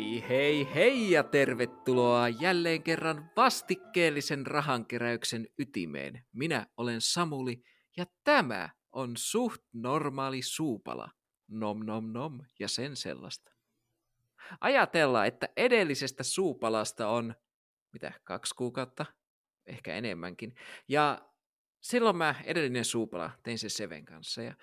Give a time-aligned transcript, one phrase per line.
[0.00, 6.24] Hei hei hei ja tervetuloa jälleen kerran vastikkeellisen rahankeräyksen ytimeen.
[6.32, 7.62] Minä olen Samuli
[7.96, 11.10] ja tämä on suht normaali suupala.
[11.48, 13.52] Nom nom nom ja sen sellaista.
[14.60, 17.34] Ajatellaan, että edellisestä suupalasta on,
[17.92, 19.06] mitä, kaksi kuukautta?
[19.66, 20.54] Ehkä enemmänkin.
[20.88, 21.28] Ja
[21.80, 24.54] silloin mä edellinen suupala tein se Seven kanssa ja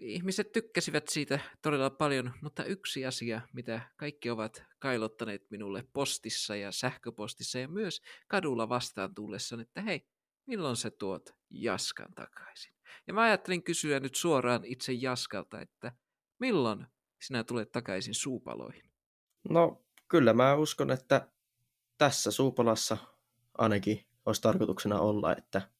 [0.00, 6.72] ihmiset tykkäsivät siitä todella paljon, mutta yksi asia, mitä kaikki ovat kailottaneet minulle postissa ja
[6.72, 10.06] sähköpostissa ja myös kadulla vastaan tullessa, että hei,
[10.46, 12.74] milloin sä tuot Jaskan takaisin?
[13.06, 15.92] Ja mä ajattelin kysyä nyt suoraan itse Jaskalta, että
[16.38, 16.86] milloin
[17.22, 18.90] sinä tulet takaisin suupaloihin?
[19.50, 21.28] No kyllä mä uskon, että
[21.98, 22.96] tässä suupalassa
[23.58, 25.70] ainakin olisi tarkoituksena olla, että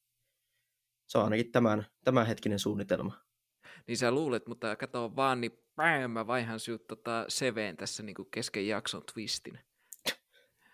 [1.07, 3.23] se on ainakin tämän, tämänhetkinen suunnitelma
[3.87, 8.15] niin sä luulet, mutta kato vaan, niin pää, mä vaihan sinut tota seveen tässä niin
[8.31, 9.59] kesken jakson twistin.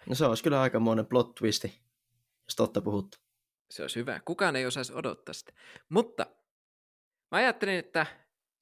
[0.09, 1.81] No se olisi kyllä aikamoinen plot twisti,
[2.47, 3.17] jos totta puhuttu.
[3.71, 4.19] Se olisi hyvä.
[4.25, 5.53] Kukaan ei osaisi odottaa sitä.
[5.89, 6.25] Mutta
[7.31, 8.05] mä ajattelin, että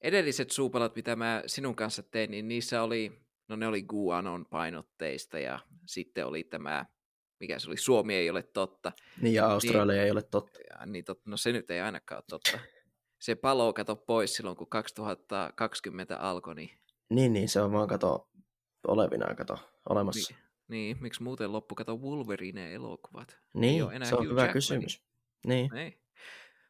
[0.00, 3.12] edelliset suupalat, mitä mä sinun kanssa tein, niin niissä oli,
[3.48, 6.86] no ne oli Guanon painotteista ja sitten oli tämä,
[7.40, 8.92] mikä se oli, Suomi ei ole totta.
[9.20, 10.58] Niin ja Australia niin, ei ole totta.
[10.70, 11.30] Ja, niin totta.
[11.30, 12.58] No se nyt ei ainakaan ole totta
[13.18, 16.54] se palo kato pois silloin, kun 2020 alkoi.
[16.54, 16.70] Niin,
[17.10, 18.28] niin, niin se on vaan kato
[18.88, 20.34] olevina kato olemassa.
[20.34, 23.38] Niin, niin miksi muuten loppu kato Wolverine-elokuvat?
[23.54, 24.52] Niin, enää se on Hugh hyvä Jackman.
[24.52, 25.02] kysymys.
[25.46, 25.74] Niin.
[25.74, 26.00] Ei.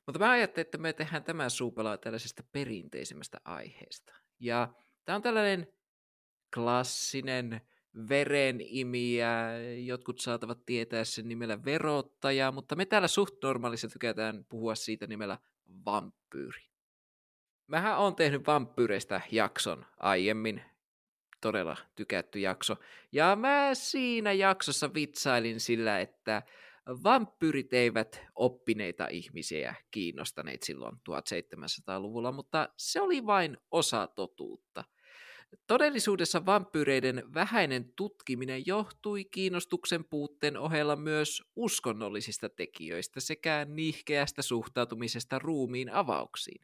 [0.07, 4.15] Mutta mä ajattelin, että me tehdään tämä suupala tällaisesta perinteisemmästä aiheesta.
[4.41, 5.67] Ja tämä on tällainen
[6.55, 7.61] klassinen
[8.09, 15.07] verenimiä, jotkut saatavat tietää sen nimellä verottaja, mutta me täällä suht normaalissa tykätään puhua siitä
[15.07, 15.39] nimellä
[15.87, 16.63] vampyyri.
[17.67, 20.63] Mähän on tehnyt vampyyreistä jakson aiemmin,
[21.41, 22.77] todella tykätty jakso,
[23.13, 26.43] ja mä siinä jaksossa vitsailin sillä, että
[27.05, 34.85] vampyyrit eivät oppineita ihmisiä kiinnostaneet silloin 1700-luvulla, mutta se oli vain osa totuutta–
[35.67, 45.93] Todellisuudessa vampyyreiden vähäinen tutkiminen johtui kiinnostuksen puutteen ohella myös uskonnollisista tekijöistä sekä nihkeästä suhtautumisesta ruumiin
[45.93, 46.61] avauksiin.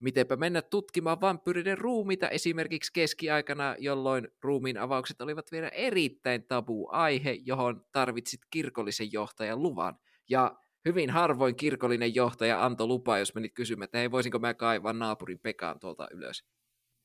[0.00, 7.38] Mitenpä mennä tutkimaan vampyyriden ruumita esimerkiksi keskiaikana, jolloin ruumiin avaukset olivat vielä erittäin tabu aihe,
[7.44, 9.98] johon tarvitsit kirkollisen johtajan luvan.
[10.28, 14.92] Ja hyvin harvoin kirkollinen johtaja antoi lupaa, jos menit kysymään, että hei, voisinko mä kaivaa
[14.92, 16.44] naapurin Pekaan tuolta ylös.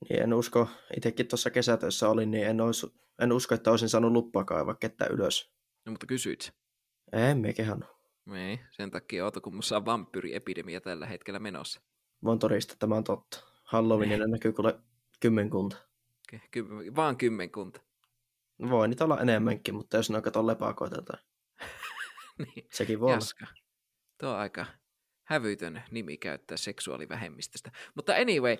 [0.09, 2.87] Niin en usko, itsekin tuossa kesätöissä olin, niin en, olisi,
[3.21, 5.51] en usko, että olisin saanut luppaa kaivaa kettä ylös.
[5.85, 6.53] No mutta kysyit
[7.13, 7.89] En me kehannut.
[8.35, 11.81] Ei, sen takia oota, kun musta on vampyyriepidemia tällä hetkellä menossa.
[12.23, 13.43] Voin todistaa, että tämä on totta.
[13.63, 14.79] Halloweenina näkyy kuule
[15.19, 15.77] kymmenkunta.
[16.51, 17.81] Ky- vaan kymmenkunta.
[18.69, 21.19] Voi niitä olla enemmänkin, mutta jos ne on lepakoita tai...
[22.45, 22.67] niin.
[22.71, 23.45] Sekin voi Jaska.
[23.45, 23.61] olla.
[24.19, 24.65] Tuo on aika
[25.23, 27.71] hävytön nimi käyttää seksuaalivähemmistöstä.
[27.95, 28.57] Mutta anyway,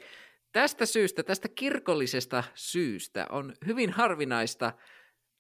[0.58, 4.74] Tästä syystä, tästä kirkollisesta syystä on hyvin harvinaista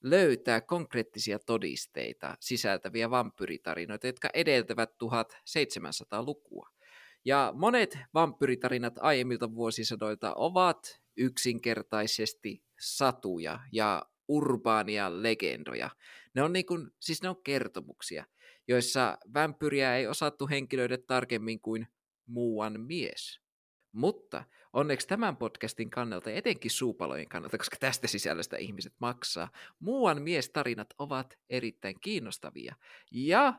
[0.03, 6.69] löytää konkreettisia todisteita sisältäviä vampyritarinoita, jotka edeltävät 1700-lukua.
[7.25, 15.89] Ja monet vampyritarinat aiemmilta vuosisadoilta ovat yksinkertaisesti satuja ja urbaania legendoja.
[16.33, 18.25] Ne on, niin kuin, siis ne on kertomuksia,
[18.67, 21.87] joissa vampyriä ei osattu henkilöidä tarkemmin kuin
[22.25, 23.39] muuan mies.
[23.91, 24.43] Mutta
[24.77, 29.49] onneksi tämän podcastin kannalta, etenkin suupalojen kannalta, koska tästä sisällöstä ihmiset maksaa,
[29.79, 32.75] muuan miestarinat ovat erittäin kiinnostavia.
[33.11, 33.53] Ja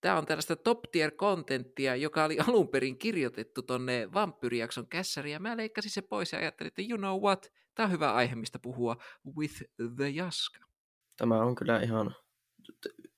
[0.00, 5.40] tämä on tällaista top tier kontenttia, joka oli alun perin kirjoitettu tonne vampyrijakson kässäriin, ja
[5.40, 8.58] mä leikkasin se pois ja ajattelin, että you know what, tämä on hyvä aihe, mistä
[8.58, 8.96] puhua
[9.36, 9.62] with
[9.96, 10.58] the Jaska.
[11.16, 12.14] Tämä on kyllä ihan,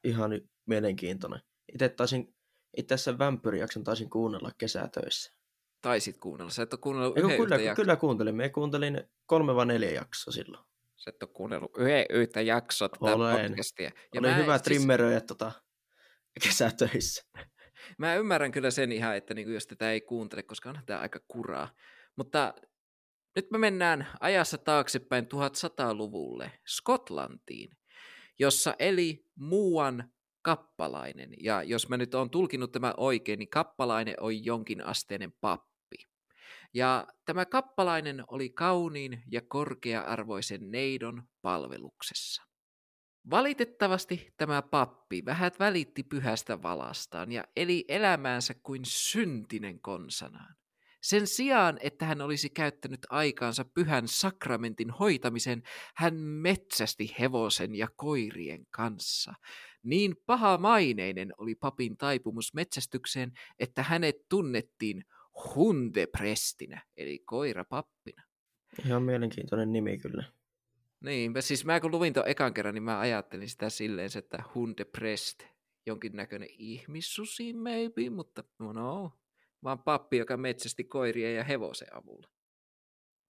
[0.05, 0.31] ihan
[0.67, 1.41] mielenkiintoinen.
[1.73, 2.35] Itse taisin,
[2.77, 5.36] itse vampyrijakson taisin kuunnella kesätöissä.
[5.87, 6.51] Taisit kuunnella.
[6.51, 7.75] Sä et ole kuunnellut Eiku, kyllä, jaksoa.
[7.75, 8.35] kyllä kuuntelin.
[8.35, 10.65] Me kuuntelin kolme vai neljä jaksoa silloin.
[10.97, 13.51] Sä et ole kuunnellut yhden yhtä jaksoa tätä Olen.
[13.51, 13.91] podcastia.
[14.15, 14.63] Ja Oli hyvä siis...
[14.63, 15.53] trimmeröjä tota,
[16.45, 17.25] kesätöissä.
[17.99, 21.21] mä ymmärrän kyllä sen ihan, että niinku, jos tätä ei kuuntele, koska on tämä aika
[21.29, 21.69] kuraa.
[22.17, 22.55] Mutta
[23.37, 27.71] nyt me mennään ajassa taaksepäin 1100-luvulle Skotlantiin,
[28.39, 30.11] jossa eli muuan
[30.43, 31.31] kappalainen.
[31.41, 35.76] Ja jos mä nyt oon tulkinut tämä oikein, niin kappalainen on jonkin asteinen pappi.
[36.75, 42.43] Ja tämä kappalainen oli kauniin ja korkea-arvoisen neidon palveluksessa.
[43.31, 50.57] Valitettavasti tämä pappi vähät välitti pyhästä valastaan ja eli elämäänsä kuin syntinen konsanaan.
[51.03, 55.63] Sen sijaan, että hän olisi käyttänyt aikaansa pyhän sakramentin hoitamisen,
[55.97, 59.35] hän metsästi hevosen ja koirien kanssa.
[59.83, 65.05] Niin pahamaineinen oli papin taipumus metsästykseen, että hänet tunnettiin
[65.55, 68.23] hundeprestinä, eli koirapappina.
[68.87, 70.25] Ihan mielenkiintoinen nimi kyllä.
[71.01, 75.43] Niin, siis mä kun luvin tuon ekan kerran, niin mä ajattelin sitä silleen, että hundeprest,
[75.87, 79.13] jonkinnäköinen ihmissusi maybe, mutta no,
[79.63, 82.29] vaan pappi, joka metsästi koiria ja hevosen avulla.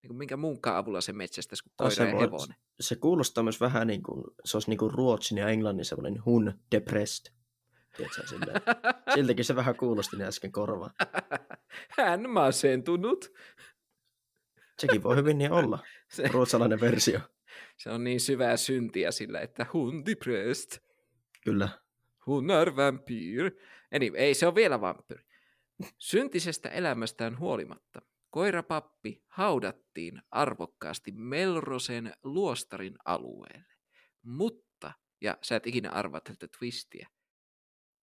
[0.03, 2.57] Niin kuin minkä muunkaan avulla se metsästäisi kuin koira ja hevonen.
[2.81, 6.61] Se kuulostaa myös vähän niin kuin, se olisi niin kuin ruotsin ja englannin semmoinen hun
[6.75, 7.35] depressed.
[7.97, 8.61] Tiedätkö, silleen.
[9.15, 10.95] Siltäkin se vähän kuulosti niin äsken korvaan.
[11.99, 13.33] Hän masentunut.
[14.79, 15.79] Sekin voi hyvin niin olla,
[16.09, 17.21] se, ruotsalainen versio.
[17.77, 20.83] Se on niin syvää syntiä sillä, että hun depressed.
[21.45, 21.69] Kyllä.
[22.27, 23.51] Hun är vampyr.
[23.93, 25.25] Eli ei se ole vielä vampyri.
[25.99, 33.75] Syntisestä elämästään huolimatta koirapappi haudattiin arvokkaasti Melrosen luostarin alueelle.
[34.23, 37.09] Mutta, ja sä et ikinä arvaa tätä twistiä,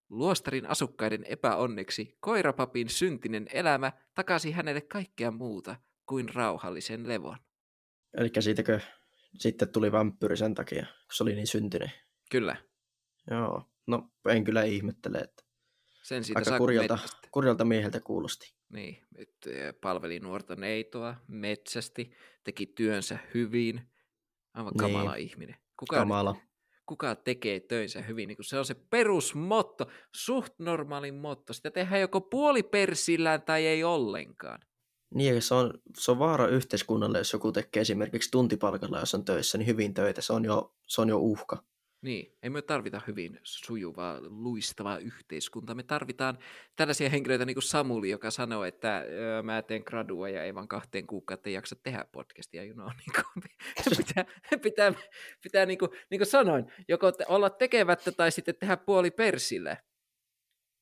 [0.09, 7.37] luostarin asukkaiden epäonneksi koirapapin syntinen elämä takasi hänelle kaikkea muuta kuin rauhallisen levon.
[8.17, 8.79] Eli siitäkö
[9.37, 11.91] sitten tuli vampyyri sen takia, kun se oli niin syntinen?
[12.31, 12.55] Kyllä.
[13.31, 15.43] Joo, no en kyllä ihmettele, että
[16.03, 16.99] sen siitä Aika kurjalta,
[17.31, 18.53] kurjalta mieheltä kuulosti.
[18.69, 19.05] Niin,
[19.81, 22.13] palveli nuorta neitoa, metsästi,
[22.43, 23.91] teki työnsä hyvin.
[24.53, 24.79] Aivan niin.
[24.79, 25.55] kamala ihminen.
[25.79, 26.35] Kuka, kamala.
[26.85, 28.27] Kuka tekee töinsä hyvin?
[28.27, 31.53] Niin se on se perusmotto, suht normaali motto.
[31.53, 34.59] Sitä tehdään joko puolipersillään tai ei ollenkaan.
[35.13, 39.57] Niin, se on, se on vaara yhteiskunnalle, jos joku tekee esimerkiksi tuntipalkalla, jos on töissä,
[39.57, 40.21] niin hyvin töitä.
[40.21, 41.63] Se on jo, se on jo uhka.
[42.03, 45.75] Niin, ei me tarvita hyvin sujuvaa, luistavaa yhteiskuntaa.
[45.75, 46.37] Me tarvitaan
[46.75, 50.67] tällaisia henkilöitä niin kuin Samuli, joka sanoo, että öö, mä teen gradua ja ei vaan
[50.67, 52.63] kahteen kuukauteen jaksa tehdä podcastia.
[52.63, 53.43] You know, niin kuin,
[53.97, 54.25] pitää,
[54.61, 54.93] pitää,
[55.43, 59.77] pitää niin, kuin, niin kuin sanoin, joko olla tekevättä tai sitten tehdä puoli persille.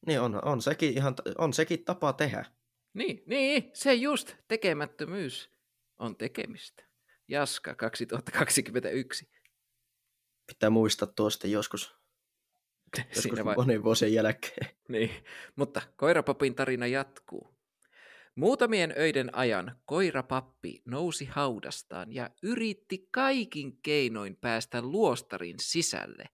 [0.07, 2.45] Niin on, on, sekin ihan, on sekin tapa tehdä.
[2.93, 5.51] Niin, niin, se just tekemättömyys
[5.99, 6.83] on tekemistä.
[7.27, 9.29] Jaska 2021
[10.47, 11.95] pitää muistaa tuosta joskus,
[13.15, 13.55] joskus vai...
[13.55, 14.69] monen vuosien jälkeen.
[14.89, 15.11] Niin,
[15.55, 17.55] mutta koirapapin tarina jatkuu.
[18.35, 26.25] Muutamien öiden ajan koirapappi nousi haudastaan ja yritti kaikin keinoin päästä luostarin sisälle,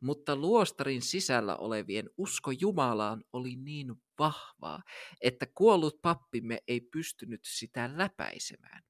[0.00, 4.82] mutta luostarin sisällä olevien usko Jumalaan oli niin vahvaa,
[5.20, 8.82] että kuollut pappimme ei pystynyt sitä läpäisemään.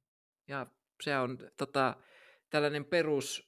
[0.49, 0.67] Ja
[1.03, 1.97] se on tota,
[2.50, 3.47] tällainen perus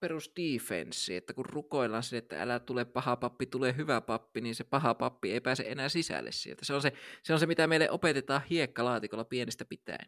[0.00, 4.64] perusdefenssi, että kun rukoillaan sinne, että älä tule paha pappi, tule hyvä pappi, niin se
[4.64, 6.64] paha pappi ei pääse enää sisälle sieltä.
[6.64, 6.92] Se on se,
[7.22, 10.06] se, on se mitä meille opetetaan hiekkalaatikolla pienestä pitäen.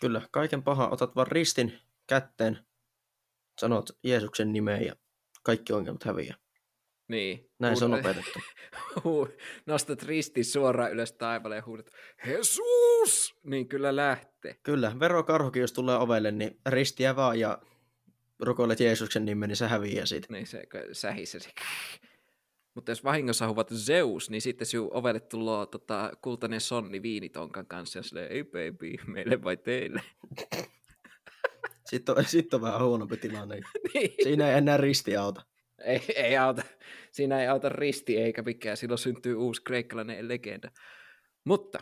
[0.00, 2.58] Kyllä, kaiken paha otat vaan ristin kätteen,
[3.60, 4.96] sanot Jeesuksen nimeen ja
[5.42, 6.36] kaikki ongelmat häviää.
[7.08, 7.50] Niin.
[7.58, 8.38] Näin se on opetettu.
[9.66, 11.90] Nostat ristin suoraan ylös taivaalle ja huudat,
[12.26, 13.34] Jesus!
[13.44, 14.56] Niin kyllä lähtee.
[14.62, 17.58] Kyllä, verokarhukin jos tulee ovelle, niin ristiä vaan ja
[18.40, 20.26] rukoilet Jeesuksen nimen, niin se häviää siitä.
[20.30, 21.50] Niin, se sähissä se.
[22.74, 27.98] Mutta jos vahingossa huvat Zeus, niin sitten sinun ovelle tulee tota, kultainen sonni viinitonkan kanssa
[27.98, 30.02] ja silleen, ei baby, meille vai teille.
[31.90, 33.60] Sitten on, sitten on vähän huonompi tilanne.
[33.94, 34.14] niin.
[34.22, 35.42] Siinä ei enää risti auta.
[35.84, 36.62] Ei, ei auta.
[37.12, 38.76] Siinä ei auta risti eikä mikään.
[38.76, 40.70] Silloin syntyy uusi kreikkalainen legenda.
[41.44, 41.78] Mutta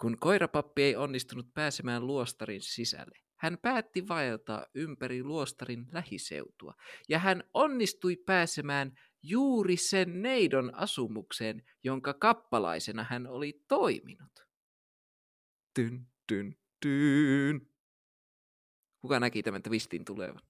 [0.00, 6.74] kun koirapappi ei onnistunut pääsemään luostarin sisälle, hän päätti vaeltaa ympäri luostarin lähiseutua,
[7.08, 14.46] ja hän onnistui pääsemään juuri sen neidon asumukseen, jonka kappalaisena hän oli toiminut.
[15.74, 17.68] Tyn, tyn, tyn.
[19.00, 20.42] Kuka näki tämän twistin tulevan?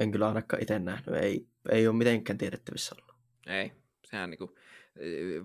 [0.00, 1.14] En kyllä ainakaan itse nähnyt.
[1.14, 3.16] Ei, ei ole mitenkään tiedettävissä ollut.
[3.46, 3.72] Ei.
[4.04, 4.50] Sehän niin kuin,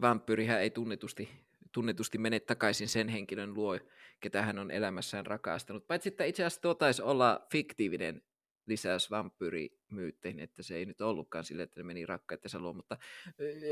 [0.01, 1.29] vampyyrihän ei tunnetusti
[1.71, 3.79] tunnetusti mene takaisin sen henkilön luo,
[4.21, 5.87] ketä hän on elämässään rakastanut.
[5.87, 8.21] Paitsi että itse asiassa tuo taisi olla fiktiivinen
[8.65, 12.97] lisäys vampyyrimyytteihin, että se ei nyt ollutkaan sille, että ne meni rakkaittensa luo, mutta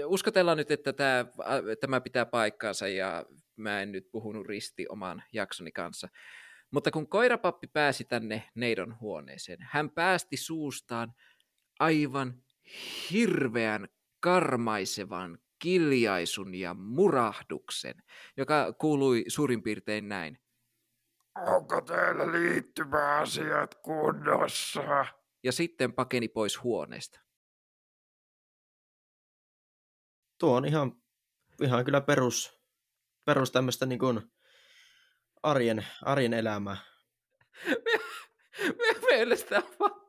[0.05, 1.25] uskotellaan nyt, että tämä,
[1.79, 3.25] tämä pitää paikkaansa ja
[3.55, 6.07] mä en nyt puhunut risti oman jaksoni kanssa.
[6.71, 11.13] Mutta kun koirapappi pääsi tänne neidon huoneeseen, hän päästi suustaan
[11.79, 12.43] aivan
[13.11, 13.87] hirveän
[14.19, 17.95] karmaisevan kiljaisun ja murahduksen,
[18.37, 20.39] joka kuului suurin piirtein näin.
[21.47, 25.05] Onko teillä liittymäasiat kunnossa?
[25.43, 27.19] Ja sitten pakeni pois huoneesta.
[30.39, 31.01] Tuo on ihan,
[31.61, 32.61] ihan kyllä perus,
[33.25, 34.21] perus tämmöistä niin kuin
[35.43, 36.77] arjen, arjen elämää.
[38.59, 40.08] Minun mielestä on vaan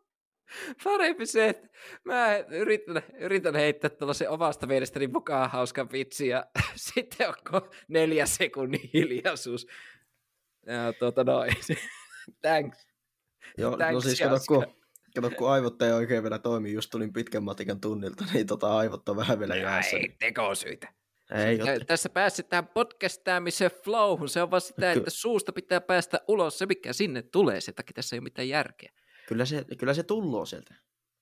[0.84, 1.68] parempi se, että
[2.04, 8.90] mä yritän, yritän heittää tuollaisen omasta mielestäni mukaan hauskan vitsi ja sitten onko neljä sekunnin
[8.94, 9.66] hiljaisuus.
[10.66, 11.52] Ja tuota noin.
[12.42, 12.86] Thanks.
[13.58, 14.66] Joo, no Thanks, siis kato kun,
[15.14, 19.08] kato, kun aivot ei oikein vielä toimi, just tulin pitkän matikan tunnilta, niin tota aivot
[19.08, 19.96] on vähän vielä jäässä.
[19.96, 20.88] Ei tekosyitä.
[21.46, 24.28] Ei, ole, tässä pääset tähän podcastaamiseen flowhun.
[24.28, 27.60] Se on vaan sitä, että suusta pitää päästä ulos se, mikä sinne tulee.
[27.60, 28.92] Sen takia tässä ei ole mitään järkeä.
[29.30, 30.74] Kyllä, se, kyllä se tulloo sieltä.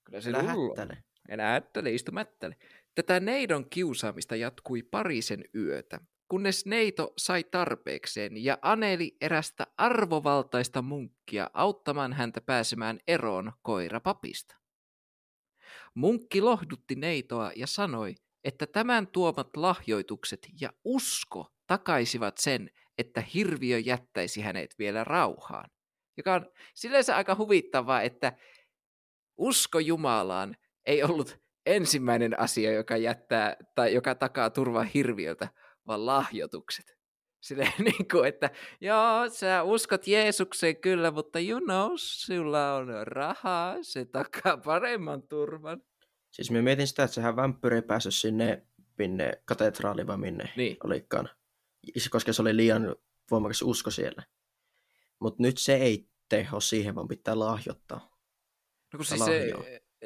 [0.03, 1.03] Kyllä se Älä hättäile.
[1.29, 2.55] Enää hättäle, istu mättäle.
[2.95, 11.49] Tätä neidon kiusaamista jatkui parisen yötä, kunnes neito sai tarpeekseen ja aneli erästä arvovaltaista munkkia
[11.53, 14.55] auttamaan häntä pääsemään eroon koirapapista.
[15.93, 23.79] Munkki lohdutti neitoa ja sanoi, että tämän tuomat lahjoitukset ja usko takaisivat sen, että hirviö
[23.79, 25.69] jättäisi hänet vielä rauhaan.
[26.19, 28.33] Joka on silleen aika huvittavaa, että
[29.37, 35.47] usko Jumalaan ei ollut ensimmäinen asia, joka jättää tai joka takaa turvaa hirviöltä,
[35.87, 36.97] vaan lahjoitukset.
[37.41, 38.49] Silleen niin kuin, että
[38.81, 45.81] joo, sä uskot Jeesukseen kyllä, mutta you know, sulla on rahaa, se takaa paremman turvan.
[46.31, 48.63] Siis mä mietin sitä, että sehän vampyyri ei päässyt sinne
[48.97, 50.77] minne katedraaliin vai minne Niin.
[50.83, 51.29] olikaan.
[52.09, 52.95] Koska se oli liian
[53.31, 54.23] voimakas usko siellä.
[55.19, 57.99] Mutta nyt se ei teho siihen, vaan pitää lahjoittaa.
[58.93, 59.51] No kun siis se,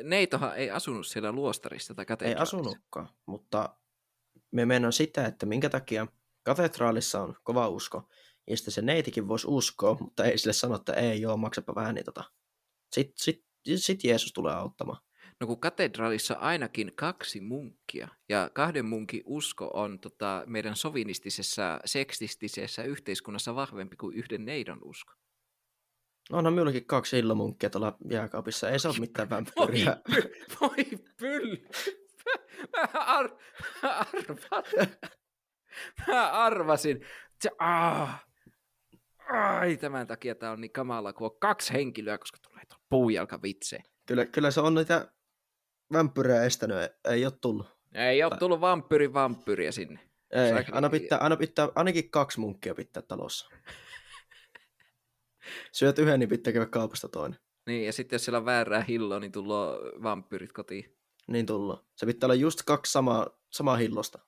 [0.04, 2.58] neitohan ei asunut siellä luostarissa tai Ei katedraalissa.
[2.58, 3.78] asunutkaan, mutta
[4.52, 6.08] me mennään sitä, että minkä takia
[6.44, 8.10] katedraalissa on kova usko,
[8.50, 11.96] ja sitten se neitikin voisi uskoa, mutta ei sille sano, että ei joo, maksapa vähän,
[11.96, 12.24] niin tota.
[12.92, 15.02] Sitten sit, sit Jeesus tulee auttamaan.
[15.40, 21.80] No kun katedraalissa on ainakin kaksi munkkia, ja kahden munkin usko on tota, meidän sovinistisessa,
[21.86, 25.14] seksistisessä yhteiskunnassa vahvempi kuin yhden neidon usko.
[26.30, 29.98] No onhan minullakin kaksi illomunkkia tuolla jääkaapissa, ei se ole mitään vampyyriä.
[30.10, 30.86] py- voi
[31.20, 31.56] pyll.
[32.78, 33.30] Mä, ar,
[33.82, 34.64] arvan.
[36.08, 37.02] mä arvasin.
[37.60, 38.26] Ah.
[39.30, 43.84] Ai, tämän takia tää on niin kamala, kun on kaksi henkilöä, koska tulee tuo puujalkavitseen.
[44.06, 45.12] Kyllä, kyllä se on niitä
[45.94, 47.68] vampyyrejä estänyt, ei, ei ole tullut.
[47.94, 50.00] Ei ole Tai- tullut vampyri vampyriä sinne.
[50.32, 53.50] Ei, aina pitää, aina pitää, ainakin kaksi munkkia pitää talossa.
[55.72, 57.40] Syöt yhden, niin pitää käydä kaupasta toinen.
[57.68, 60.98] Niin, ja sitten jos siellä on väärää hilloa, niin tulee vampyyrit kotiin.
[61.28, 61.84] Niin tullaan.
[61.96, 64.20] Se pitää olla just kaksi samaa, samaa hillosta.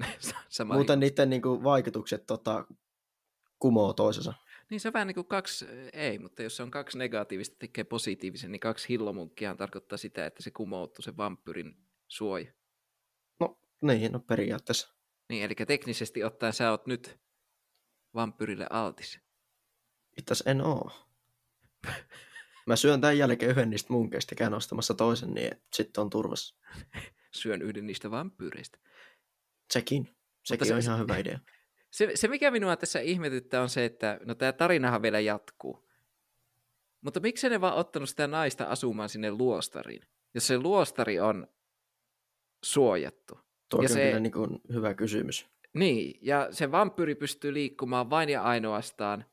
[0.48, 2.64] Sama Muuten niiden niinku, vaikutukset tota,
[3.58, 4.34] kumoo toisensa.
[4.72, 7.84] Niin se on vähän niin kuin kaksi, ei, mutta jos se on kaksi negatiivista tekee
[7.84, 11.76] positiivisen, niin kaksi hillomunkkiahan tarkoittaa sitä, että se kumoutuu se vampyrin
[12.08, 12.52] suoja.
[13.40, 14.94] No niin, no periaatteessa.
[15.28, 17.20] Niin, eli teknisesti ottaen sä oot nyt
[18.14, 19.20] vampyrille altis.
[20.18, 20.90] Itse en oo.
[22.66, 26.56] Mä syön tämän jälkeen yhden niistä munkeista käyn ostamassa toisen, niin sitten on turvassa.
[27.40, 28.78] Syön yhden niistä vampyyreistä.
[29.72, 30.16] Sekin.
[30.44, 31.38] Sekin se- on ihan hyvä idea.
[31.92, 35.88] Se, se, mikä minua tässä ihmetyttää, on se, että no tämä tarinahan vielä jatkuu.
[37.00, 40.02] Mutta miksi ne vaan ottanut sitä naista asumaan sinne luostariin,
[40.34, 41.46] jos se luostari on
[42.64, 43.38] suojattu?
[43.68, 45.46] Tuo Ja on se- kyllä niin kuin hyvä kysymys.
[45.74, 49.24] Niin, ja se vampyyri pystyy liikkumaan vain ja ainoastaan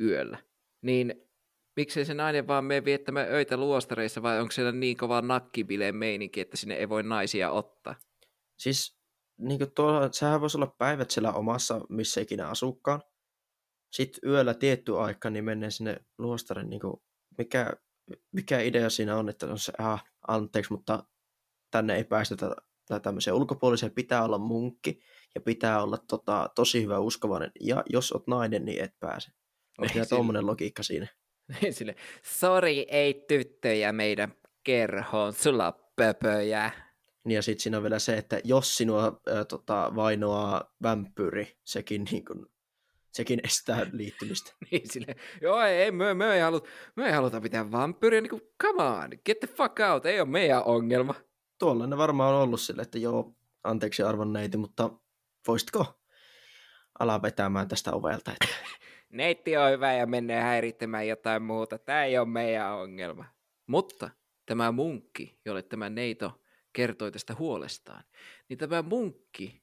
[0.00, 0.38] yöllä.
[0.82, 1.28] Niin
[1.76, 6.40] miksei se nainen vaan mene viettämään öitä luostareissa, vai onko siellä niin kova nakkibileen meininki,
[6.40, 7.94] että sinne ei voi naisia ottaa?
[8.56, 8.95] Siis
[9.38, 13.02] niin kuin tuolla, sehän voisi olla päivät siellä omassa, missä ikinä asukkaan.
[13.92, 16.94] Sitten yöllä tietty aika, niin menee sinne luostarin, niin kuin,
[17.38, 17.72] mikä,
[18.32, 21.04] mikä idea siinä on, että on se, ah, anteeksi, mutta
[21.70, 22.56] tänne ei päästetä
[22.88, 25.00] tai tämmöiseen ulkopuoliseen pitää olla munkki
[25.34, 27.52] ja pitää olla tota, tosi hyvä uskovainen.
[27.60, 29.30] Ja jos oot nainen, niin et pääse.
[29.78, 31.06] Onko siinä tuommoinen logiikka siinä?
[31.70, 36.85] Sille, sori, ei tyttöjä meidän kerhoon, sulla on pöpöjä.
[37.26, 42.04] Niin ja sitten siinä on vielä se, että jos sinua ää, tota, vainoaa vampyyri, sekin,
[42.10, 42.50] niin kun,
[43.12, 44.54] sekin estää liittymistä.
[44.70, 48.30] Niin sille, joo ei, ei me, me, ei haluta, me ei haluta pitää vampyyriä, niin
[48.30, 51.14] kuin, come on, get the fuck out, ei ole meidän ongelma.
[51.58, 54.90] Tuolla ne varmaan on ollut sille, että joo, anteeksi arvon neiti, mutta
[55.48, 56.00] voisitko
[56.98, 58.32] ala vetämään tästä ovelta?
[58.32, 58.54] Että
[59.12, 61.78] Neitti on hyvä ja menee häirittämään jotain muuta.
[61.78, 63.24] Tämä ei ole meidän ongelma.
[63.66, 64.10] Mutta
[64.46, 66.40] tämä munkki, jolle tämä neito
[66.76, 68.04] kertoi tästä huolestaan,
[68.48, 69.62] niin tämä munkki,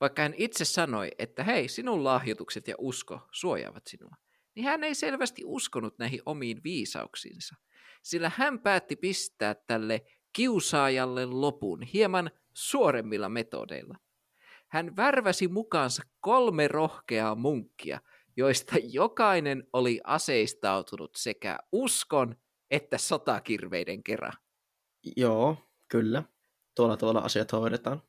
[0.00, 4.14] vaikka hän itse sanoi, että hei, sinun lahjoitukset ja usko suojaavat sinua,
[4.54, 7.54] niin hän ei selvästi uskonut näihin omiin viisauksiinsa,
[8.02, 10.02] sillä hän päätti pistää tälle
[10.32, 13.96] kiusaajalle lopun hieman suoremmilla metodeilla.
[14.68, 18.00] Hän värväsi mukaansa kolme rohkeaa munkkia,
[18.36, 22.36] joista jokainen oli aseistautunut sekä uskon
[22.70, 24.32] että sotakirveiden kerran.
[25.16, 25.56] Joo,
[25.88, 26.22] kyllä.
[26.74, 28.02] Tuolla tuolla asiat hoidetaan.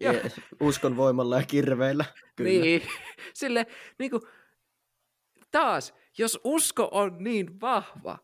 [0.00, 0.12] Joo.
[0.12, 0.20] Ja,
[0.60, 2.04] uskon voimalla ja kirveillä.
[2.36, 2.50] Kyllä.
[2.50, 2.82] Niin,
[3.34, 3.66] sille
[3.98, 4.22] niin kuin,
[5.50, 8.18] taas, jos usko on niin vahva,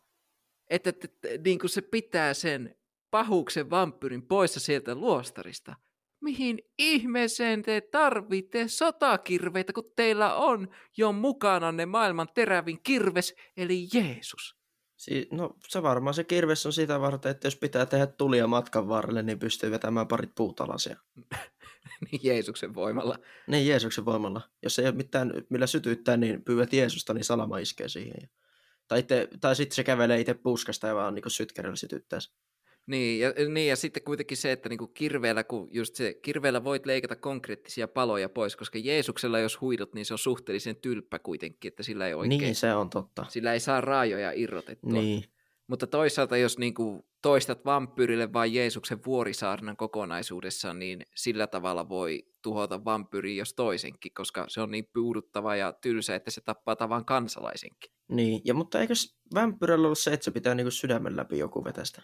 [0.69, 2.75] että, että, että niin kuin se pitää sen
[3.11, 5.75] pahuksen vampyrin poissa sieltä luostarista,
[6.21, 10.67] mihin ihmeeseen te tarvitte sotakirveitä, kun teillä on
[10.97, 14.58] jo mukana ne maailman terävin kirves, eli Jeesus.
[14.99, 18.87] Si- no se varmaan se kirves on sitä varten, että jos pitää tehdä tulia matkan
[18.87, 20.97] varrelle, niin pystyy vetämään parit puutalasia.
[22.11, 23.15] niin Jeesuksen voimalla.
[23.47, 24.41] Niin Jeesuksen voimalla.
[24.63, 28.29] Jos ei ole mitään millä sytyttää, niin pyydät Jeesusta, niin salama iskee siihen.
[28.87, 32.33] Tai, ite, tai sitten se kävelee itse puskasta ja vaan niin sytkärällä sytyttää sen.
[32.89, 36.85] Niin ja, niin, ja sitten kuitenkin se, että niinku kirveellä, kun just se, kirveellä voit
[36.85, 41.83] leikata konkreettisia paloja pois, koska Jeesuksella jos huidot, niin se on suhteellisen tylppä kuitenkin, että
[41.83, 43.25] sillä ei oikein, Niin, se on totta.
[43.29, 45.01] sillä ei saa raajoja irrotettua.
[45.01, 45.23] Niin,
[45.67, 52.85] Mutta toisaalta jos niinku toistat vampyyrille vain Jeesuksen vuorisaarnan kokonaisuudessaan, niin sillä tavalla voi tuhota
[52.85, 57.91] vampyyrin jos toisenkin, koska se on niin puuduttava ja tylsä, että se tappaa tavan kansalaisenkin.
[58.07, 58.41] niin.
[58.45, 58.93] Ja, mutta eikö
[59.33, 62.01] vampyrällä ollut se, että se pitää niinku sydämen läpi joku vetästä?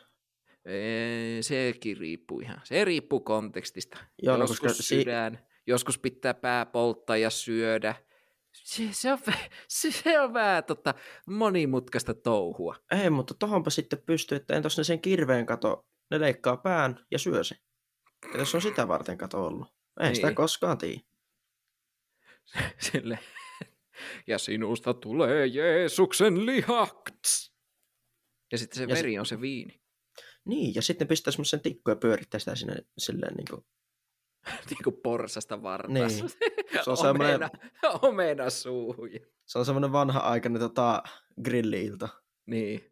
[1.41, 2.61] Sekin riippuu ihan.
[2.63, 3.97] Se riippuu kontekstista.
[4.21, 7.95] Joo, no, joskus koska si- sydän, joskus pitää pää polttaa ja syödä.
[8.53, 9.19] Se, se, on,
[9.67, 10.93] se, se on vähän tota,
[11.25, 12.75] monimutkaista touhua.
[13.03, 17.19] Ei, mutta tohonpa sitten pystyy, että entäs ne sen kirveen kato, ne leikkaa pään ja
[17.19, 17.55] syö se.
[18.33, 19.67] Ja jos on sitä varten kato ollut.
[19.99, 20.15] Ei niin.
[20.15, 21.01] sitä koskaan tiedä.
[22.91, 23.19] Sille.
[24.27, 27.53] Ja sinusta tulee Jeesuksen lihaks.
[28.51, 29.81] Ja sitten se Ja veri sit- on se viini.
[30.45, 33.65] Niin, ja sitten pistää semmoisen tikku ja pyörittää sitä sinne silleen niin kuin,
[34.69, 35.91] niin kuin porsasta vartas.
[35.93, 36.29] Niin.
[36.83, 37.49] Se on semmoinen- omena,
[38.01, 38.43] omena
[39.45, 41.03] se on semmoinen vanha aikainen tota,
[41.43, 42.09] grilli-ilta.
[42.45, 42.91] Niin.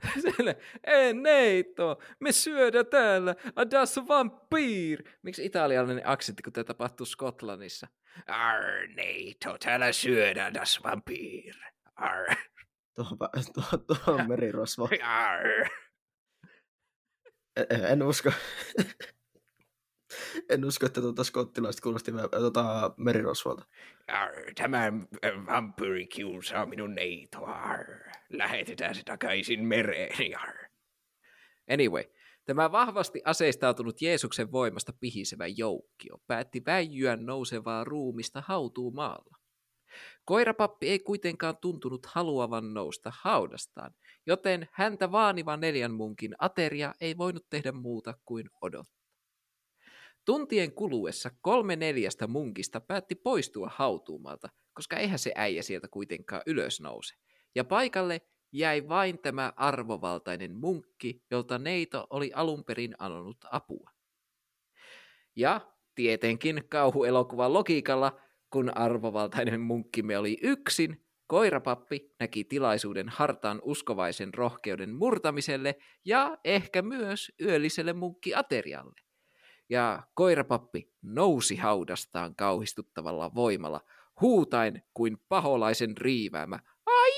[0.22, 5.02] Sille, ei neito, me syödään täällä, a das vampyr.
[5.22, 7.86] Miksi italialainen aksentti, kun tämä tapahtuu Skotlannissa?
[8.26, 11.54] Arr, neito, täällä syödään das vampyr.
[11.96, 12.34] Arr,
[12.94, 13.18] Tuohon,
[13.54, 14.88] tuo, tuo on merirosvo.
[15.02, 15.68] arr.
[17.56, 18.32] En, usko.
[20.50, 23.64] en usko, että tuota skottilaiset kuulosti tuota merirosvolta.
[24.06, 27.52] Arr, tämä äh, vampyyri kiusaa minun neitoa.
[27.52, 28.10] Arr.
[28.28, 30.38] Lähetetään se takaisin mereen.
[30.38, 30.70] Arr.
[31.70, 32.04] Anyway,
[32.44, 39.39] tämä vahvasti aseistautunut Jeesuksen voimasta pihisevä joukkio päätti väijyä nousevaa ruumista hautuumaalla.
[40.30, 43.94] Koirapappi ei kuitenkaan tuntunut haluavan nousta haudastaan,
[44.26, 49.10] joten häntä vaaniva neljän munkin ateria ei voinut tehdä muuta kuin odottaa.
[50.24, 56.80] Tuntien kuluessa kolme neljästä munkista päätti poistua hautuumalta, koska eihän se äijä sieltä kuitenkaan ylös
[56.80, 57.14] nouse.
[57.54, 58.20] Ja paikalle
[58.52, 63.90] jäi vain tämä arvovaltainen munkki, jolta Neito oli alun perin anonut apua.
[65.36, 65.60] Ja
[65.94, 75.78] tietenkin kauhuelokuvan logiikalla, kun arvovaltainen munkkimme oli yksin, koirapappi näki tilaisuuden hartaan uskovaisen rohkeuden murtamiselle
[76.04, 79.00] ja ehkä myös yölliselle munkkiaterialle.
[79.68, 83.80] Ja koirapappi nousi haudastaan kauhistuttavalla voimalla,
[84.20, 87.10] huutain kuin paholaisen riiväämä, ai!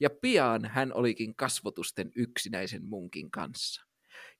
[0.00, 3.82] Ja pian hän olikin kasvotusten yksinäisen munkin kanssa.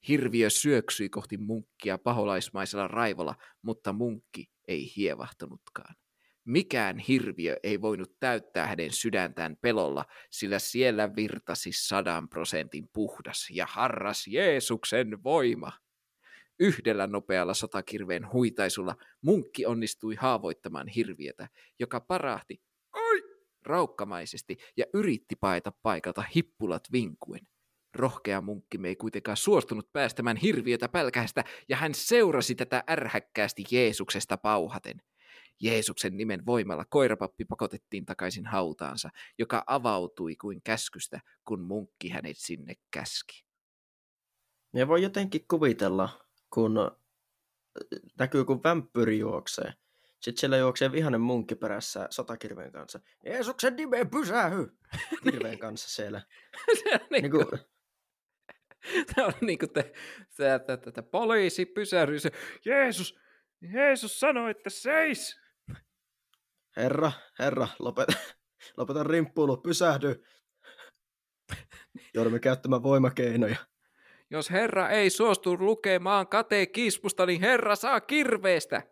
[0.09, 5.95] Hirviö syöksyi kohti munkkia paholaismaisella raivolla, mutta munkki ei hievahtunutkaan.
[6.45, 13.67] Mikään hirviö ei voinut täyttää hänen sydäntään pelolla, sillä siellä virtasi sadan prosentin puhdas ja
[13.67, 15.73] harras Jeesuksen voima.
[16.61, 23.23] Yhdellä nopealla sotakirveen huitaisulla munkki onnistui haavoittamaan hirviötä, joka parahti Oi!
[23.63, 27.47] raukkamaisesti ja yritti paeta paikalta hippulat vinkuen.
[27.95, 35.03] Rohkea munkkimme ei kuitenkaan suostunut päästämään hirviötä pälkähästä, ja hän seurasi tätä ärhäkkäästi Jeesuksesta pauhaten.
[35.61, 42.75] Jeesuksen nimen voimalla koirapappi pakotettiin takaisin hautaansa, joka avautui kuin käskystä, kun munkki hänet sinne
[42.91, 43.45] käski.
[44.75, 46.91] Ja voi jotenkin kuvitella, kun
[48.19, 49.73] näkyy, kun vampyyri juoksee.
[50.21, 53.01] Sitten siellä juoksee vihanen munkki perässä sotakirveen kanssa.
[53.27, 54.67] Jeesuksen nimeen pysähy!
[55.25, 56.23] Kirveen kanssa siellä.
[56.83, 57.61] Se on niin Niin kuin, kuin,
[59.15, 59.93] se on niin kuin te,
[60.31, 62.31] se, että, että, että poliisi pysähdy, se,
[62.65, 63.19] Jeesus,
[63.61, 65.44] Jeesus sanoi, että seis.
[66.77, 68.13] Herra, herra, lopeta,
[68.77, 70.25] lopeta rimppuilu, pysähdy.
[72.15, 73.57] Joudumme käyttämään voimakeinoja.
[74.31, 78.83] Jos Herra ei suostu lukemaan katekismusta, niin Herra saa kirveestä.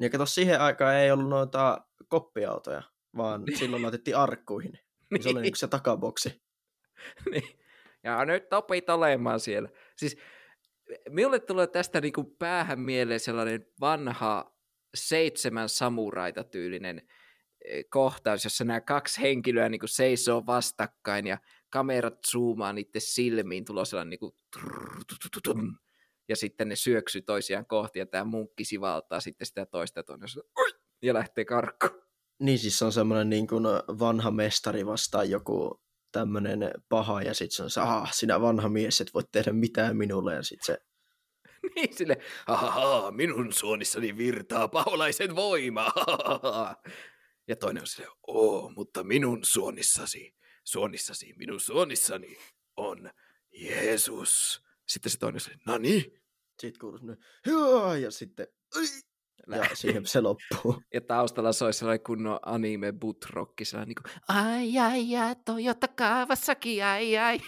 [0.00, 2.82] Ja kato, siihen aikaan ei ollut noita koppiautoja,
[3.16, 4.72] vaan silloin laitettiin arkkuihin.
[5.10, 5.22] Niin.
[5.22, 6.42] Se oli niin se takaboksi.
[7.30, 7.58] niin.
[8.04, 9.68] Ja nyt opit olemaan siellä.
[9.96, 10.16] Siis
[11.08, 14.51] minulle tulee tästä niinku päähän mieleen sellainen vanha
[14.94, 17.02] seitsemän samuraita tyylinen
[17.64, 21.38] eh, kohtaus, jossa nämä kaksi henkilöä niinku seisoo vastakkain ja
[21.70, 24.36] kamerat zoomaa niiden silmiin, tulee sellainen niinku
[26.28, 30.28] ja sitten ne syöksy toisiaan kohti ja tämä munkki sivaltaa sitten sitä toista toinen
[31.02, 31.86] ja lähtee karkku.
[32.40, 33.64] Niin siis se on semmoinen niin kuin
[33.98, 37.80] vanha mestari vastaan joku tämmöinen paha ja sitten se on se,
[38.12, 40.82] sinä vanha mies, et voi tehdä mitään minulle ja sitten se
[41.76, 45.92] niin sille, ahaa, minun suonissani virtaa paholaisen voima.
[47.48, 52.36] Ja toinen on sille, oo, mutta minun suonissasi, suonissasi, minun suonissani
[52.76, 53.10] on
[53.52, 54.62] Jeesus.
[54.88, 56.22] Sitten se toinen on sille, no niin.
[56.60, 57.24] Sitten kuuluu semmoinen,
[58.02, 58.46] ja sitten,
[59.48, 60.82] ja siihen se loppuu.
[60.94, 66.84] Ja taustalla soi sellainen kunnon anime butrokki, sellainen niin kuin, ai ai ai, Toyota kaavassakin,
[66.84, 67.40] ai ai.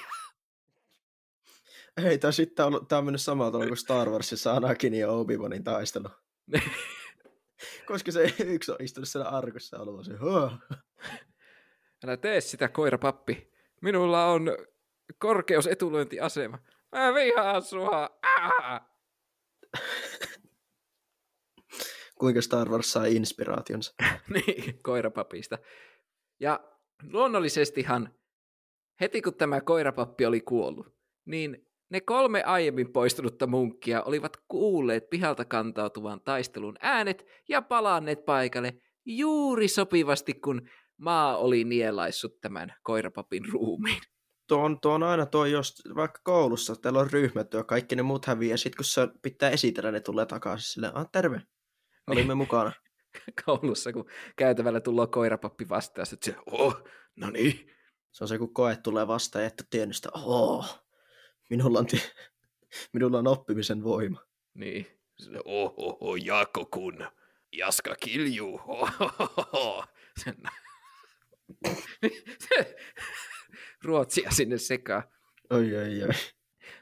[2.02, 5.62] Hei, tää, sitten on, tää on mennyt samalla tavalla kuin Star Warsissa Anakin ja Obi-Wanin
[5.64, 6.08] taistelu.
[7.88, 10.12] Koska se yksi on istunut siellä arkussa ollut se,
[12.04, 13.52] Älä tee sitä, koirapappi.
[13.82, 14.56] Minulla on
[15.18, 16.58] korkeus etulyöntiasema.
[16.92, 18.10] Mä vihaan sua.
[22.18, 23.94] Kuinka Star Wars sai inspiraationsa?
[24.34, 25.58] niin, koirapapista.
[26.40, 26.60] Ja
[27.02, 28.14] luonnollisestihan
[29.00, 35.44] heti kun tämä koirapappi oli kuollut, niin ne kolme aiemmin poistunutta munkkia olivat kuulleet pihalta
[35.44, 44.02] kantautuvan taistelun äänet ja palanneet paikalle juuri sopivasti, kun maa oli nielaissut tämän koirapapin ruumiin.
[44.48, 48.26] Tuo on, tuo on aina tuo, jos vaikka koulussa teillä on ryhmätyö, kaikki ne muut
[48.26, 51.40] häviää, ja sitten kun se pitää esitellä, ne tulee takaisin silleen, ah terve,
[52.06, 52.72] olimme mukana.
[53.46, 54.04] Koulussa, kun
[54.36, 56.82] käytävällä tulee koirapappi vastaan, että se, oh,
[57.16, 57.70] no niin.
[58.12, 60.83] Se on se, kun koe tulee vastaan että tiennyt sitä, oh,
[61.50, 62.14] minulla on, t-
[62.92, 64.20] minulla on oppimisen voima.
[64.54, 64.86] Niin.
[65.44, 67.06] Oho, oh, Jaakko kun
[67.52, 68.60] Jaska kiljuu.
[68.66, 69.84] Ohoho.
[70.24, 70.36] Sen...
[73.84, 75.02] Ruotsia sinne sekaan.
[75.50, 76.08] Oi, oi, oi.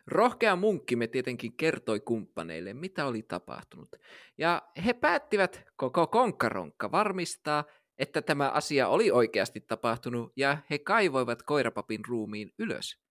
[0.06, 3.96] Rohkea munkkimme tietenkin kertoi kumppaneille, mitä oli tapahtunut.
[4.38, 7.64] Ja he päättivät koko konkaronkka varmistaa,
[7.98, 13.01] että tämä asia oli oikeasti tapahtunut, ja he kaivoivat koirapapin ruumiin ylös.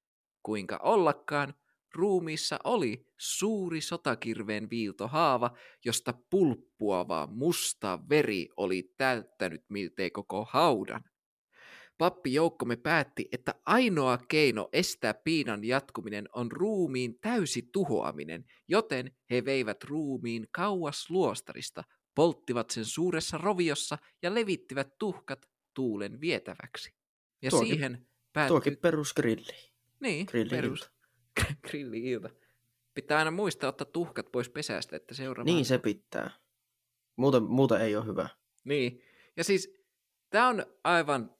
[0.44, 1.54] Kuinka ollakaan,
[1.96, 11.04] ruumiissa oli suuri sotakirveen viiltohaava, josta pulppuava musta veri oli täyttänyt miltei koko haudan.
[11.98, 19.46] Pappi joukkomme päätti, että ainoa keino estää piinan jatkuminen on ruumiin täysi tuhoaminen, joten he
[19.46, 21.84] veivät ruumiin kauas luostarista,
[22.16, 26.94] polttivat sen suuressa roviossa ja levittivät tuhkat tuulen vietäväksi.
[27.42, 28.54] Ja tuokin, siihen päättyi...
[28.54, 29.71] Tuokin perusgrilli.
[30.02, 30.92] Niin, perus.
[31.68, 32.30] Grilli-ilta.
[32.94, 35.52] Pitää aina muistaa ottaa tuhkat pois pesästä, että seuraava...
[35.52, 36.32] Niin se pitää.
[37.16, 38.30] Muuta, muuta ei ole hyvä.
[38.64, 39.02] Niin.
[39.38, 39.74] Ja siis
[40.30, 41.36] tämä on aivan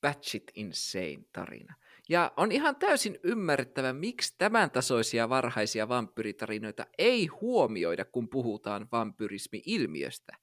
[0.00, 1.74] batshit insane tarina.
[2.08, 10.36] Ja on ihan täysin ymmärrettävä, miksi tämän tasoisia varhaisia vampyritarinoita ei huomioida, kun puhutaan vampyrismi-ilmiöstä.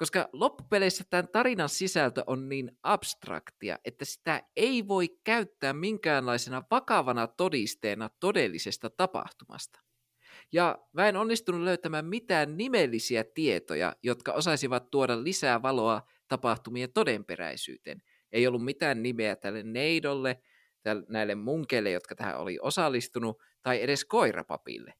[0.00, 7.26] Koska loppupeleissä tämän tarinan sisältö on niin abstraktia, että sitä ei voi käyttää minkäänlaisena vakavana
[7.26, 9.80] todisteena todellisesta tapahtumasta.
[10.52, 18.02] Ja mä en onnistunut löytämään mitään nimellisiä tietoja, jotka osaisivat tuoda lisää valoa tapahtumien todenperäisyyteen.
[18.32, 20.42] Ei ollut mitään nimeä tälle neidolle,
[20.82, 24.94] tälle, näille munkeille, jotka tähän oli osallistunut, tai edes koirapapille.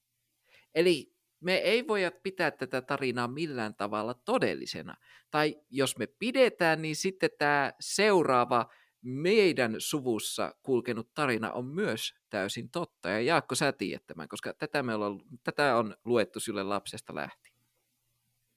[0.75, 4.95] Eli me ei voida pitää tätä tarinaa millään tavalla todellisena.
[5.31, 8.67] Tai jos me pidetään, niin sitten tämä seuraava
[9.03, 13.09] meidän suvussa kulkenut tarina on myös täysin totta.
[13.09, 17.55] Ja Jaakko, sä tiedät tämän, koska tätä, me ollaan, tätä on luettu sille lapsesta lähtien.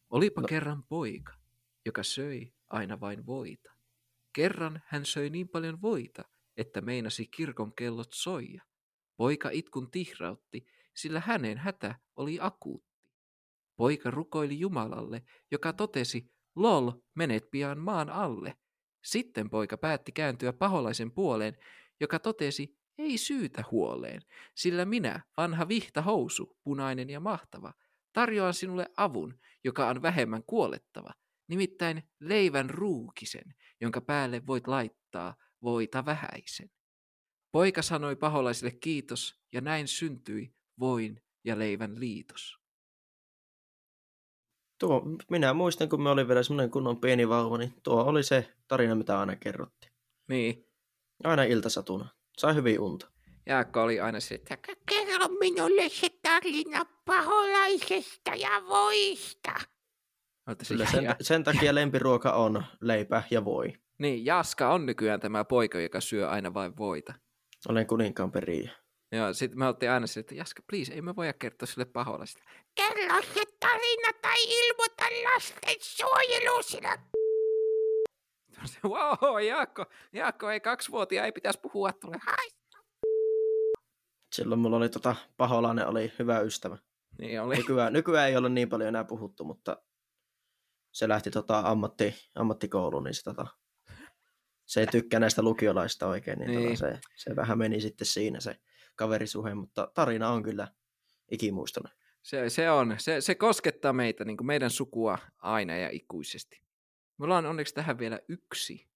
[0.09, 0.47] Olipa no.
[0.47, 1.33] kerran poika,
[1.85, 3.71] joka söi aina vain voita.
[4.33, 6.23] Kerran hän söi niin paljon voita,
[6.57, 8.63] että meinasi kirkon kellot soija.
[9.17, 13.11] Poika itkun tihrautti, sillä hänen hätä oli akuutti.
[13.75, 18.57] Poika rukoili Jumalalle, joka totesi, lol, menet pian maan alle.
[19.03, 21.57] Sitten poika päätti kääntyä paholaisen puoleen,
[21.99, 24.21] joka totesi, ei syytä huoleen,
[24.55, 27.73] sillä minä, vanha vihta housu, punainen ja mahtava,
[28.13, 31.13] tarjoan sinulle avun, joka on vähemmän kuolettava,
[31.47, 36.69] nimittäin leivän ruukisen, jonka päälle voit laittaa voita vähäisen.
[37.51, 42.57] Poika sanoi paholaiselle kiitos, ja näin syntyi voin ja leivän liitos.
[44.79, 48.53] Tuo, minä muistan, kun me olin vielä semmoinen kunnon pieni vauva, niin tuo oli se
[48.67, 49.93] tarina, mitä aina kerrottiin.
[50.29, 50.67] Niin.
[51.23, 52.09] Aina iltasatuna.
[52.37, 53.11] Sai hyvin unta.
[53.45, 54.57] Jaakko oli aina se, että
[54.89, 59.53] Kerro minulle se tarina paholaisesta ja voista.
[60.61, 63.73] Se Kyllä ja, sen, ja, sen takia lempiruoka on leipä ja voi.
[63.99, 67.13] niin, Jaska on nykyään tämä poika, joka syö aina vain voita.
[67.69, 68.71] Olen kuninkaan periä.
[69.13, 72.43] Ja sitten me oltiin aina sille, että Jaska, please, ei me voida kertoa sille paholaisesta.
[72.75, 76.99] Kerro se tarina tai ilmoita lasten suojelu sinä.
[78.65, 82.17] Se, Wow, Jaakko, Jaakko, ei kaksivuotia, ei pitäisi puhua tule.
[84.31, 86.77] Silloin mulla oli tota, paholainen oli hyvä ystävä.
[87.19, 87.55] Niin oli.
[87.55, 89.77] Nykyään, nykyään ei ole niin paljon enää puhuttu, mutta
[90.91, 93.47] se lähti tota, ammatti, ammattikouluun, niin se, tota,
[94.65, 96.63] se ei tykkää näistä lukiolaista oikein, niin, Niin.
[96.63, 98.59] Tota, se, se, vähän meni sitten siinä se
[98.95, 100.67] kaverisuhe, mutta tarina on kyllä
[101.31, 101.93] ikimuistoinen.
[102.21, 106.61] Se, se on, se, se koskettaa meitä, niin kuin meidän sukua aina ja ikuisesti.
[107.17, 108.87] Mulla on onneksi tähän vielä yksi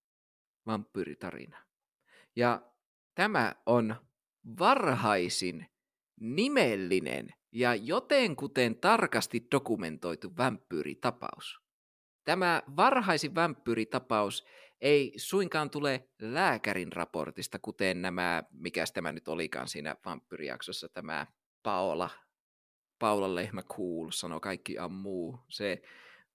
[0.65, 1.57] vampyyritarina.
[2.35, 2.61] Ja
[3.15, 3.95] tämä on
[4.59, 5.65] varhaisin,
[6.19, 11.61] nimellinen ja jotenkuten tarkasti dokumentoitu vampyyritapaus.
[12.23, 14.45] Tämä varhaisin vampyyritapaus
[14.81, 21.27] ei suinkaan tule lääkärin raportista, kuten nämä, mikä tämä nyt olikaan siinä vampyyrijaksossa, tämä
[21.63, 22.09] Paola
[22.99, 25.39] Paula Lehmä Cool sanoo kaikki ammuu.
[25.49, 25.81] Se,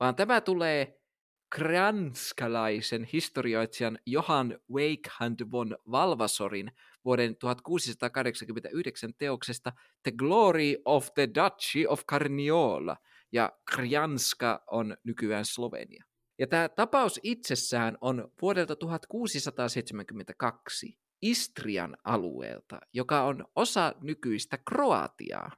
[0.00, 1.02] vaan tämä tulee
[1.50, 6.72] kranskalaisen historioitsijan Johan Wakehand von Valvasorin
[7.05, 12.96] vuoden 1689 teoksesta The Glory of the Duchy of Carniola,
[13.33, 16.05] ja Krianska on nykyään Slovenia.
[16.38, 25.51] Ja tämä tapaus itsessään on vuodelta 1672 Istrian alueelta, joka on osa nykyistä Kroatiaa.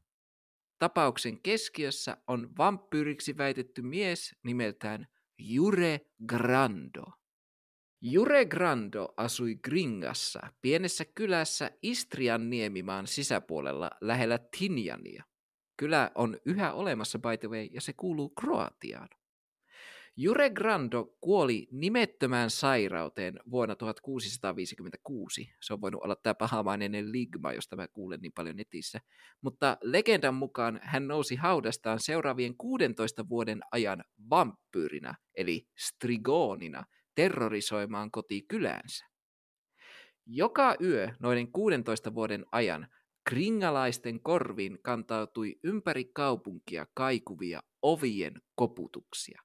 [0.78, 5.06] Tapauksen keskiössä on vampyyriksi väitetty mies nimeltään
[5.38, 7.04] Jure Grando.
[8.02, 15.24] Jure Grando asui Gringassa, pienessä kylässä Istrian niemimaan sisäpuolella lähellä Tinjania.
[15.76, 19.08] Kylä on yhä olemassa by the way ja se kuuluu Kroatiaan.
[20.16, 25.54] Jure Grando kuoli nimettömään sairauteen vuonna 1656.
[25.60, 29.00] Se on voinut olla tämä pahamainen ligma, josta mä kuulen niin paljon netissä.
[29.40, 39.06] Mutta legendan mukaan hän nousi haudastaan seuraavien 16 vuoden ajan vampyyrinä, eli strigoonina, terrorisoimaan kotikyläänsä.
[40.26, 42.88] Joka yö noiden 16 vuoden ajan
[43.28, 49.42] kringalaisten korviin kantautui ympäri kaupunkia kaikuvia ovien koputuksia.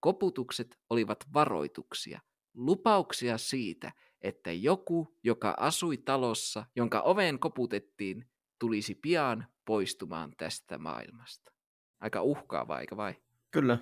[0.00, 2.20] Koputukset olivat varoituksia,
[2.54, 11.52] lupauksia siitä, että joku, joka asui talossa, jonka oveen koputettiin, tulisi pian poistumaan tästä maailmasta.
[12.00, 13.14] Aika uhkaavaa, eikä vai?
[13.50, 13.78] Kyllä.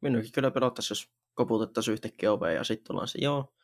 [0.00, 3.54] Minunkin kyllä pelottaisi, jos koputettaisiin yhtäkkiä oveen ja sitten ollaan se, joo,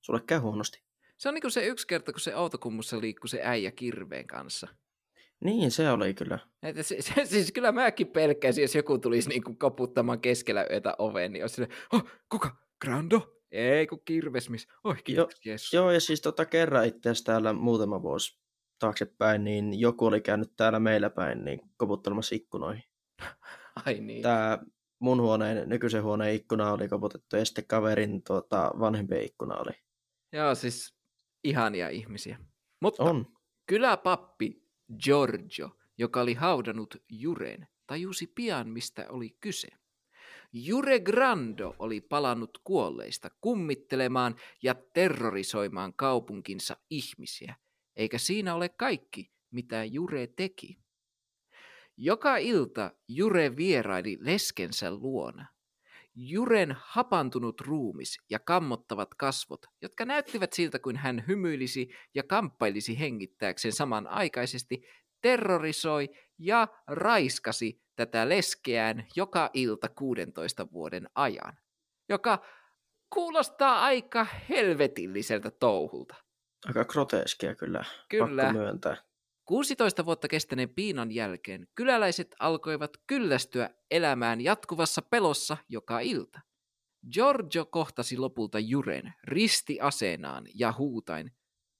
[0.00, 0.82] sulle käy huonosti.
[1.16, 4.68] Se on niin kuin se yksi kerta, kun se autokummussa liikkuu se äijä kirveen kanssa.
[5.44, 6.38] Niin, se oli kyllä.
[6.62, 10.94] Että se, se, siis kyllä mäkin pelkäsin, jos joku tulisi niin kuin koputtamaan keskellä yötä
[10.98, 12.56] oveen, niin olisi silleen, oh, kuka?
[12.84, 13.36] Grando?
[13.50, 14.68] Ei, kun kirves, miss.
[14.84, 15.72] Oi, kiitos, Jeesus.
[15.72, 18.40] Joo, ja siis tota kerran itse asiassa täällä muutama vuosi
[18.78, 22.82] taaksepäin, niin joku oli käynyt täällä meillä päin niin koputtelemassa ikkunoihin.
[23.86, 24.22] Ai niin.
[24.22, 24.58] Tää
[24.98, 29.72] mun huoneen, nykyisen huoneen ikkuna oli koputettu, ja sitten kaverin tota, vanhempien ikkuna oli.
[30.32, 30.94] Joo, siis
[31.44, 32.38] ihania ihmisiä.
[32.80, 33.26] Mutta On.
[33.66, 34.65] kyläpappi
[35.02, 39.68] Giorgio, joka oli haudannut Juren, tajusi pian, mistä oli kyse.
[40.52, 47.54] Jure Grando oli palannut kuolleista kummittelemaan ja terrorisoimaan kaupunkinsa ihmisiä,
[47.96, 50.78] eikä siinä ole kaikki, mitä Jure teki.
[51.96, 55.46] Joka ilta Jure vieraili leskensä luona.
[56.18, 63.72] Juren hapantunut ruumis ja kammottavat kasvot, jotka näyttivät siltä kuin hän hymyilisi ja kamppailisi hengittääkseen
[63.72, 64.82] samanaikaisesti,
[65.20, 71.58] terrorisoi ja raiskasi tätä leskeään joka ilta 16 vuoden ajan,
[72.08, 72.44] joka
[73.10, 76.14] kuulostaa aika helvetilliseltä touhulta.
[76.66, 78.42] Aika groteskia kyllä, Kyllä.
[78.42, 78.96] pakko myöntää.
[79.46, 86.40] 16 vuotta kestäneen piinan jälkeen kyläläiset alkoivat kyllästyä elämään jatkuvassa pelossa joka ilta.
[87.12, 91.32] Giorgio kohtasi lopulta Juren ristiaseenaan ja huutain,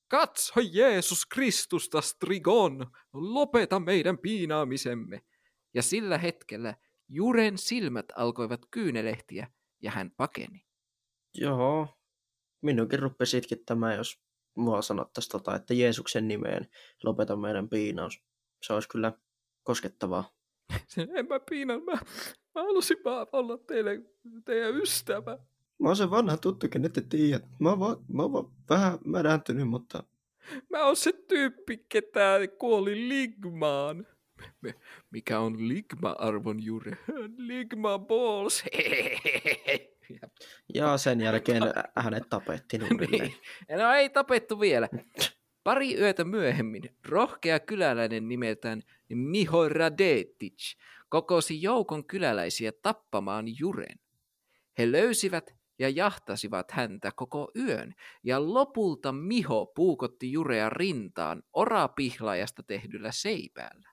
[0.09, 5.23] Katso Jeesus Kristusta, Strigon, lopeta meidän piinaamisemme.
[5.75, 6.75] Ja sillä hetkellä
[7.09, 9.51] Juren silmät alkoivat kyynelehtiä
[9.83, 10.65] ja hän pakeni.
[11.35, 11.89] Joo,
[12.63, 14.26] minunkin rupesi itkettämään, jos
[14.57, 16.69] mua sanottaisiin tota, että Jeesuksen nimeen
[17.05, 18.23] lopeta meidän piinaus.
[18.63, 19.13] Se olisi kyllä
[19.63, 20.37] koskettavaa.
[21.17, 21.93] En mä piinan, mä,
[22.55, 24.03] Mä halusin vaan olla teille,
[24.45, 25.39] teidän ystävä.
[25.79, 27.45] Mä oon se vanha tuttu, kenet te tiedät.
[27.59, 30.03] Mä oon vaan, mä oon vaan vähän mädäntynyt, mutta
[30.71, 34.07] Mä oon se tyyppi, ketä kuoli Ligmaan.
[35.11, 36.93] Mikä on Ligma-arvon juuri?
[37.49, 38.65] Ligma Balls.
[40.75, 41.63] Ja sen jälkeen
[41.97, 43.35] hänet tapettiin uudelleen.
[43.69, 43.79] niin.
[43.79, 44.89] No ei tapettu vielä.
[45.65, 50.75] Pari yötä myöhemmin rohkea kyläläinen nimeltään Miho Radetic
[51.09, 53.99] kokosi joukon kyläläisiä tappamaan Juren.
[54.79, 63.13] He löysivät ja jahtasivat häntä koko yön, ja lopulta Miho puukotti Jurea rintaan orapihlaajasta tehdyllä
[63.13, 63.91] seipäällä.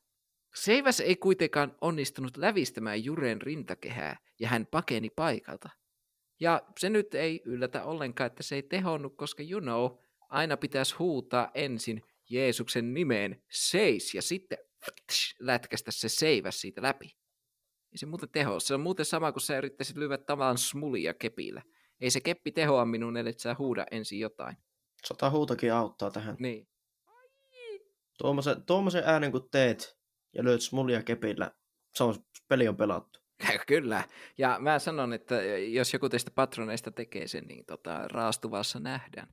[0.55, 5.69] Seiväs ei kuitenkaan onnistunut lävistämään Juren rintakehää, ja hän pakeni paikalta.
[6.39, 9.91] Ja se nyt ei yllätä ollenkaan, että se ei tehonnut, koska you know,
[10.29, 14.57] aina pitäisi huutaa ensin Jeesuksen nimeen seis ja sitten
[15.39, 17.05] lätkästä se seiväs siitä läpi.
[17.91, 18.59] Ei se muuten teho.
[18.59, 21.61] Se on muuten sama kuin sä yrittäisit lyödä tavan smulia kepillä.
[21.99, 24.57] Ei se keppi tehoa minun, ellei sä huuda ensin jotain.
[25.05, 26.35] Sotahuutokin auttaa tähän.
[26.39, 26.67] Niin.
[28.17, 29.97] Tuommoisen, tuommoisen äänen kun teet
[30.33, 31.51] ja löydät smulia kepillä,
[31.95, 32.15] se on,
[32.47, 33.22] peli on pelattu.
[33.67, 34.03] Kyllä.
[34.37, 35.35] Ja mä sanon, että
[35.71, 39.27] jos joku teistä patroneista tekee sen, niin tota, raastuvassa nähdään.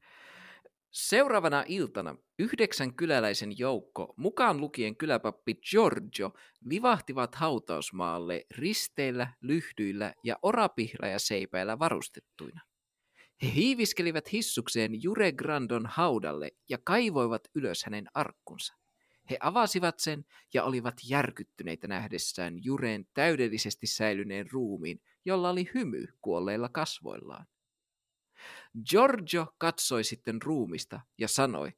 [0.90, 6.32] Seuraavana iltana yhdeksän kyläläisen joukko, mukaan lukien kyläpappi Giorgio,
[6.64, 12.60] livahtivat hautausmaalle risteillä, lyhdyillä ja orapihlajaseipäillä varustettuina.
[13.42, 18.79] He hiiviskelivät hissukseen Jure Grandon haudalle ja kaivoivat ylös hänen arkkunsa.
[19.30, 26.68] He avasivat sen ja olivat järkyttyneitä nähdessään Jureen täydellisesti säilyneen ruumiin, jolla oli hymy kuolleilla
[26.68, 27.46] kasvoillaan.
[28.90, 31.72] Giorgio katsoi sitten ruumista ja sanoi,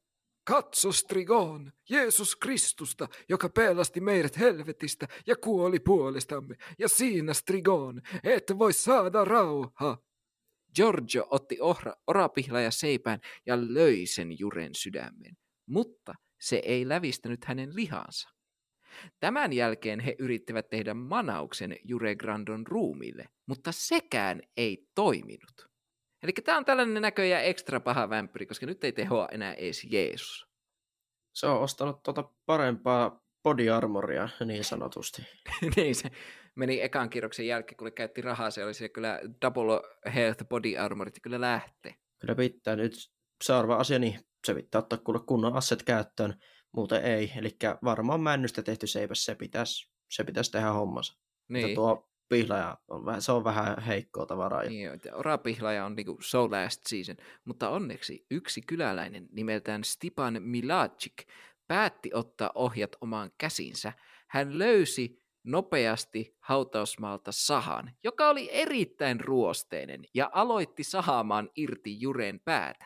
[0.45, 6.55] Katso Strigon, Jeesus Kristusta, joka pelasti meidät helvetistä ja kuoli puolestamme.
[6.79, 9.97] Ja siinä Strigon, et voi saada rauha.
[10.75, 17.45] Giorgio otti ohra, orapihla ja seipään ja löi sen Juren sydämeen, mutta se ei lävistänyt
[17.45, 18.29] hänen lihansa.
[19.19, 25.69] Tämän jälkeen he yrittivät tehdä manauksen Jure Grandon ruumille, mutta sekään ei toiminut.
[26.23, 30.47] Eli tämä on tällainen näköjään ekstra paha vämpyri, koska nyt ei tehoa enää edes Jeesus.
[31.33, 35.21] Se on ostanut tuota parempaa body armoria niin sanotusti.
[35.75, 36.09] niin se
[36.55, 39.81] meni ekan kierroksen jälkeen, kun käytti rahaa, se oli se kyllä double
[40.13, 41.95] health body armorit, kyllä lähtee.
[42.19, 42.93] Kyllä pitää nyt
[43.43, 46.33] seuraava asia, niin se pitää ottaa kuule kunnon asset käyttöön,
[46.71, 47.31] muuten ei.
[47.35, 51.13] Eli varmaan männystä tehty seipäs, se pitäisi, se pitäisi tehdä hommansa.
[51.49, 51.65] Niin.
[51.65, 54.63] Niin, tuo pihlaja, on, vähän- se on vähän heikkoa tavaraa.
[54.63, 61.13] niin orapihlaja on niinku so last season, mutta onneksi yksi kyläläinen nimeltään Stipan Milacik
[61.67, 63.93] päätti ottaa ohjat omaan käsinsä.
[64.29, 72.85] Hän löysi nopeasti hautausmaalta sahan, joka oli erittäin ruosteinen ja aloitti sahaamaan irti Juren päätä.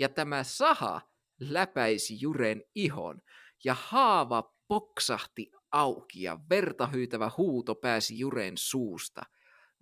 [0.00, 1.00] Ja tämä saha
[1.40, 3.20] läpäisi Juren ihon
[3.64, 9.22] ja haava poksahti auki ja verta hyytävä huuto pääsi Juren suusta.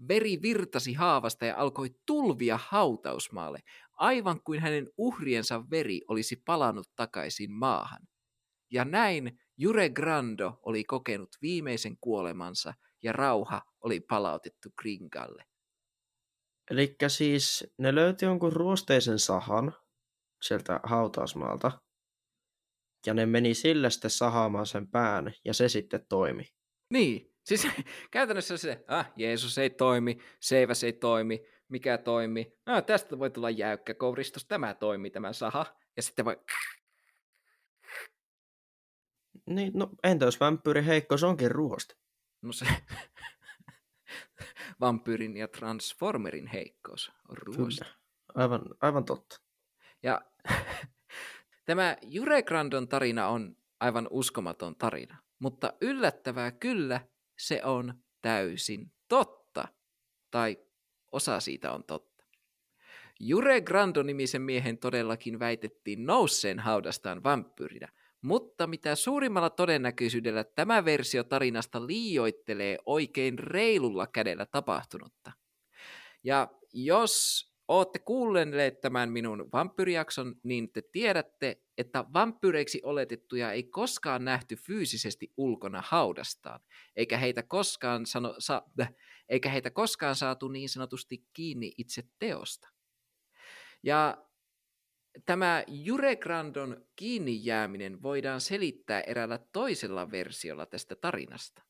[0.09, 3.59] Veri virtasi haavasta ja alkoi tulvia hautausmaalle,
[3.93, 8.03] aivan kuin hänen uhriensa veri olisi palannut takaisin maahan.
[8.71, 15.45] Ja näin Jure Grando oli kokenut viimeisen kuolemansa ja rauha oli palautettu Kringalle.
[16.71, 19.75] Eli siis ne löyti jonkun ruosteisen sahan
[20.43, 21.81] sieltä hautausmaalta,
[23.07, 26.45] ja ne meni sillä sitten sahaamaan sen pään, ja se sitten toimi.
[26.93, 27.69] Niin, siis
[28.11, 33.51] käytännössä se, ah, Jeesus ei toimi, seiväs ei toimi, mikä toimi, ah, tästä voi tulla
[33.51, 36.37] jäykkä kouristus, tämä toimii, tämä saha, ja sitten voi,
[39.47, 41.95] Niin, no entä jos vampyyri heikko, se onkin ruoste.
[42.43, 42.67] no se,
[44.81, 47.85] vampyyrin ja transformerin heikkous on ruoasta.
[47.85, 47.97] Kyllä.
[48.35, 49.37] Aivan, aivan totta.
[50.03, 50.21] Ja
[51.67, 57.01] tämä Jure Grandon tarina on aivan uskomaton tarina, mutta yllättävää kyllä
[57.39, 59.69] se on täysin totta.
[60.31, 60.59] Tai
[61.13, 62.25] osa siitä on totta.
[63.21, 67.89] Jure Grando-nimisen miehen todellakin väitettiin nousseen haudastaan vampyyrinä,
[68.23, 75.33] mutta mitä suurimmalla todennäköisyydellä tämä versio tarinasta liioittelee oikein reilulla kädellä tapahtunutta.
[76.25, 84.25] Ja jos olette kuulleet tämän minun vampyrijakson, niin te tiedätte, että vampyreiksi oletettuja ei koskaan
[84.25, 86.61] nähty fyysisesti ulkona haudastaan,
[86.97, 88.95] eikä heitä koskaan, sano, sa, äh,
[89.29, 92.69] eikä heitä koskaan saatu niin sanotusti kiinni itse teosta.
[93.83, 94.25] Ja
[95.27, 101.68] tämä Jure Grandon kiinni jääminen voidaan selittää eräällä toisella versiolla tästä tarinasta.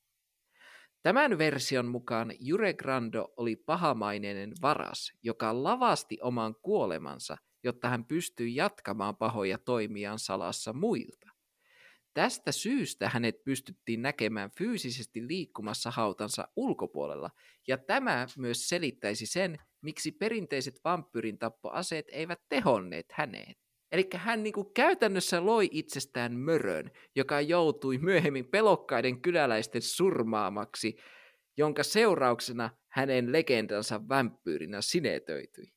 [1.09, 8.55] Tämän version mukaan Jure Grando oli pahamaineinen varas, joka lavasti oman kuolemansa, jotta hän pystyi
[8.55, 11.29] jatkamaan pahoja toimiaan salassa muilta.
[12.15, 17.31] Tästä syystä hänet pystyttiin näkemään fyysisesti liikkumassa hautansa ulkopuolella,
[17.69, 23.55] ja tämä myös selittäisi sen, miksi perinteiset vampyyrin tappoaseet eivät tehonneet häneen.
[23.93, 30.97] Eli hän niinku käytännössä loi itsestään mörön, joka joutui myöhemmin pelokkaiden kyläläisten surmaamaksi,
[31.57, 35.73] jonka seurauksena hänen legendansa vampyyrinä sinetöityi.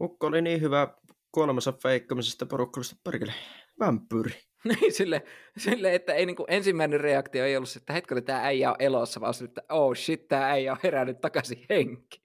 [0.00, 0.88] Ukko oli niin hyvä
[1.32, 3.34] kuolemansa feikkamisesta porukkalista perkele.
[3.80, 4.32] Vampyyri.
[4.64, 5.22] Niin, sille,
[5.58, 9.20] sille, että ei niinku ensimmäinen reaktio ei ollut se, että hetkinen, tämä äijä on elossa,
[9.20, 12.22] vaan se, että oh shit, tämä äijä on herännyt takaisin henki.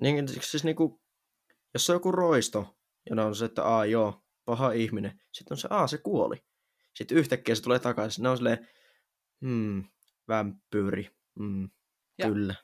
[0.00, 1.00] Niin, siis niinku,
[1.74, 2.76] jos se on joku roisto,
[3.10, 5.20] ja ne on se, että aa joo, paha ihminen.
[5.32, 6.36] Sitten on se, aa se kuoli.
[6.94, 8.22] Sitten yhtäkkiä se tulee takaisin.
[8.22, 8.68] Ne on silleen,
[9.40, 9.84] hmm,
[10.28, 11.10] vampyyri.
[11.38, 11.70] Hmm,
[12.18, 12.54] Ja- kyllä.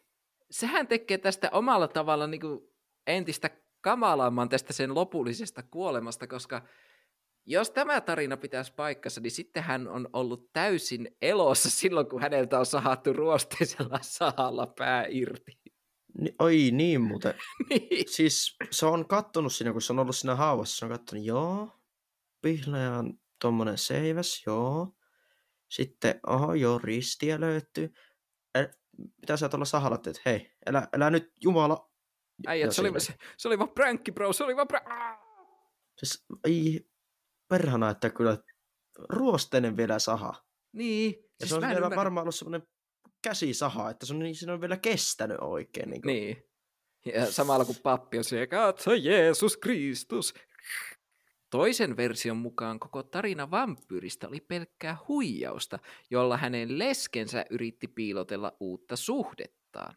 [0.51, 2.75] Sehän tekee tästä omalla tavalla niinku
[3.07, 3.51] entistä
[3.81, 6.63] kamalamman tästä sen lopullisesta kuolemasta, koska
[7.47, 12.59] jos tämä tarina pitäisi paikkansa, niin sitten hän on ollut täysin elossa silloin, kun häneltä
[12.59, 15.59] on sahattu ruosteisella sahalla pää irti.
[16.19, 17.35] Ni, oi niin muuten.
[17.71, 18.05] Niin.
[18.09, 21.71] Siis se on kattonut siinä, kun se on ollut siinä haavassa, se on kattonut, joo,
[22.43, 24.97] pihlaja on tommonen seiväs, joo.
[25.71, 27.93] Sitten, oho, joo, ristiä löytyy.
[28.59, 28.69] Ä,
[29.21, 30.21] Mitä sä tuolla sahalla teet?
[30.27, 31.91] Hei, älä, älä nyt, Jumala.
[32.47, 34.81] Äijät, Ja se oli, se, se oli vaan pränkki, bro, se oli vaan prä...
[35.99, 36.91] Siis, ei,
[37.49, 38.39] perhana, että kyllä
[39.09, 40.45] ruosteinen vielä saha.
[40.73, 41.15] Niin.
[41.15, 42.69] Ja siis se on vielä ymmärrä- varmaan ollut semmoinen
[43.29, 45.91] käsisaha, että se on, niin, siinä on vielä kestänyt oikein.
[45.91, 46.13] Niin, kuin.
[46.13, 46.45] Niin.
[47.15, 50.35] Ja samalla kun pappi on se, katso Jeesus Kristus.
[51.51, 55.79] Toisen version mukaan koko tarina vampyyristä oli pelkkää huijausta,
[56.11, 59.97] jolla hänen leskensä yritti piilotella uutta suhdettaan.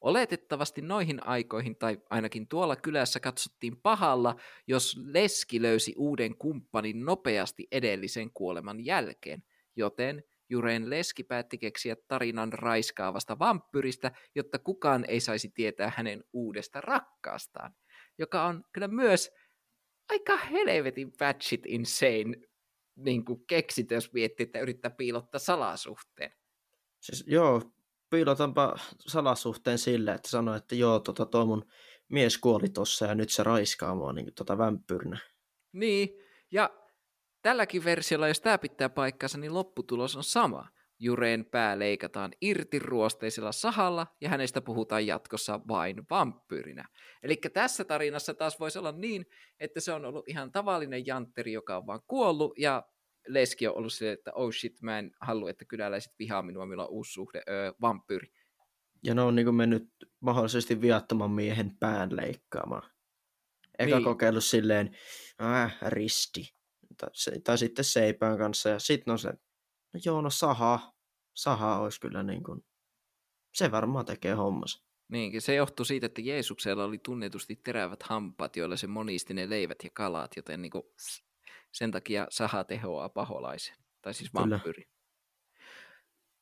[0.00, 4.36] Oletettavasti noihin aikoihin, tai ainakin tuolla kylässä katsottiin pahalla,
[4.66, 9.42] jos leski löysi uuden kumppanin nopeasti edellisen kuoleman jälkeen,
[9.76, 16.80] joten Jureen leski päätti keksiä tarinan raiskaavasta vampyristä, jotta kukaan ei saisi tietää hänen uudesta
[16.80, 17.74] rakkaastaan,
[18.18, 19.30] joka on kyllä myös
[20.08, 22.36] aika helvetin batshit insane
[22.96, 26.32] niin kuin keksitä, jos miettii, että yrittää piilottaa salasuhteen.
[27.00, 27.62] Siis, joo,
[28.10, 31.64] piilotanpa salasuhteen sille, että sanoi, että joo, tota, toi mun
[32.08, 35.18] mies kuoli tossa ja nyt se raiskaa mua niin tota vampyyrinä.
[35.72, 36.08] Niin,
[36.50, 36.70] ja
[37.46, 40.68] tälläkin versiolla, jos tämä pitää paikkansa, niin lopputulos on sama.
[40.98, 46.88] Jureen pää leikataan irti ruosteisella sahalla ja hänestä puhutaan jatkossa vain vampyyrinä.
[47.22, 49.26] Eli tässä tarinassa taas voisi olla niin,
[49.60, 52.82] että se on ollut ihan tavallinen jantteri, joka on vaan kuollut ja
[53.28, 56.86] leski on ollut se, että oh shit, mä en halua, että kyläläiset vihaa minua, minulla
[56.86, 58.32] on uusi suhde, öö, vampyyri.
[59.02, 59.88] Ja ne on niin mennyt
[60.20, 62.90] mahdollisesti viattoman miehen pään leikkaamaan.
[63.78, 63.96] Eka Niin.
[63.96, 64.04] niin.
[64.04, 64.96] kokeillut silleen,
[65.42, 66.55] äh, risti.
[66.96, 68.68] Tai, se, tai sitten seipään kanssa.
[68.68, 69.28] Ja sitten on se,
[69.92, 70.92] no joo, no saha.
[71.34, 72.64] Saha olisi kyllä niin kuin,
[73.54, 74.86] se varmaan tekee hommas.
[75.08, 79.78] Niinkin, se johtuu siitä, että Jeesuksella oli tunnetusti terävät hampaat, joilla se monisti ne leivät
[79.84, 80.82] ja kalat, joten niin kuin,
[81.72, 84.88] sen takia saha tehoaa paholaisen, tai siis vampyyri.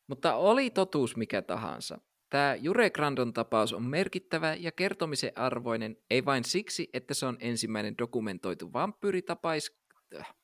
[0.07, 1.99] Mutta oli totuus mikä tahansa.
[2.31, 7.37] Tämä Jure Grandon tapaus on merkittävä ja kertomisen arvoinen, ei vain siksi, että se on
[7.41, 9.79] ensimmäinen dokumentoitu vampyyritapais,
[10.19, 10.35] äh,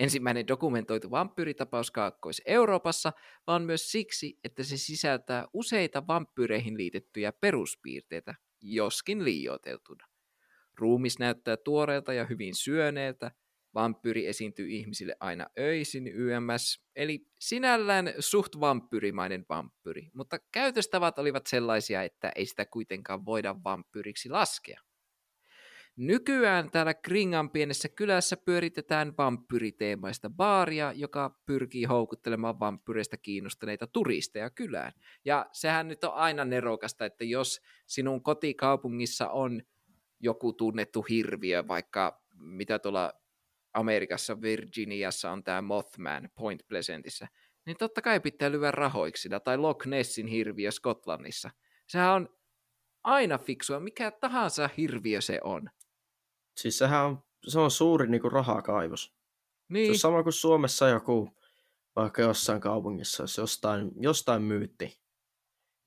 [0.00, 3.12] ensimmäinen dokumentoitu vampyyritapaus Kaakkois-Euroopassa,
[3.46, 10.06] vaan myös siksi, että se sisältää useita vampyyreihin liitettyjä peruspiirteitä, joskin liioiteltuna.
[10.78, 13.30] Ruumis näyttää tuoreelta ja hyvin syöneeltä,
[13.74, 22.02] vampyyri esiintyy ihmisille aina öisin YMS, eli sinällään suht vampyyrimainen vampyyri, mutta käytöstavat olivat sellaisia,
[22.02, 24.80] että ei sitä kuitenkaan voida vampyyriksi laskea.
[25.96, 34.92] Nykyään täällä Kringan pienessä kylässä pyöritetään vampyriteemaista baaria, joka pyrkii houkuttelemaan vampyreistä kiinnostuneita turisteja kylään.
[35.24, 39.62] Ja sehän nyt on aina nerokasta, että jos sinun kotikaupungissa on
[40.20, 43.12] joku tunnettu hirviö, vaikka mitä tuolla
[43.72, 47.26] Amerikassa, Virginiassa on tämä Mothman Point Pleasantissa,
[47.66, 51.50] niin totta kai pitää lyödä rahoiksi sitä, tai Loch Nessin hirviö Skotlannissa.
[51.88, 52.28] Sehän on
[53.02, 55.70] aina fiksua, mikä tahansa hirviö se on.
[56.60, 59.02] Siis sehän on, se on suuri niin kuin rahakaivos.
[59.04, 59.12] Se
[59.68, 61.36] Niin, on sama kuin Suomessa joku,
[61.96, 65.00] vaikka jossain kaupungissa, jos jostain, jostain myytti,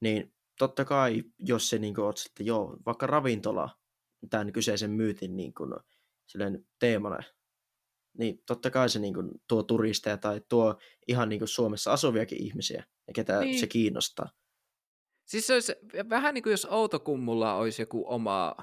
[0.02, 3.70] niin totta kai, jos se niin on sitten, joo, vaikka ravintola
[4.30, 5.74] tämän kyseisen myytin niin kuin,
[6.26, 7.20] silleen teemana,
[8.18, 10.76] niin totta kai se niin kuin, tuo turisteja tai tuo
[11.08, 13.50] ihan niin kuin Suomessa asuviakin ihmisiä, ja ketä Niin.
[13.50, 13.60] niin.
[13.60, 14.30] se kiinnostaa.
[15.26, 15.74] Siis se olisi
[16.10, 18.56] vähän niin kuin jos Outokummulla olisi joku oma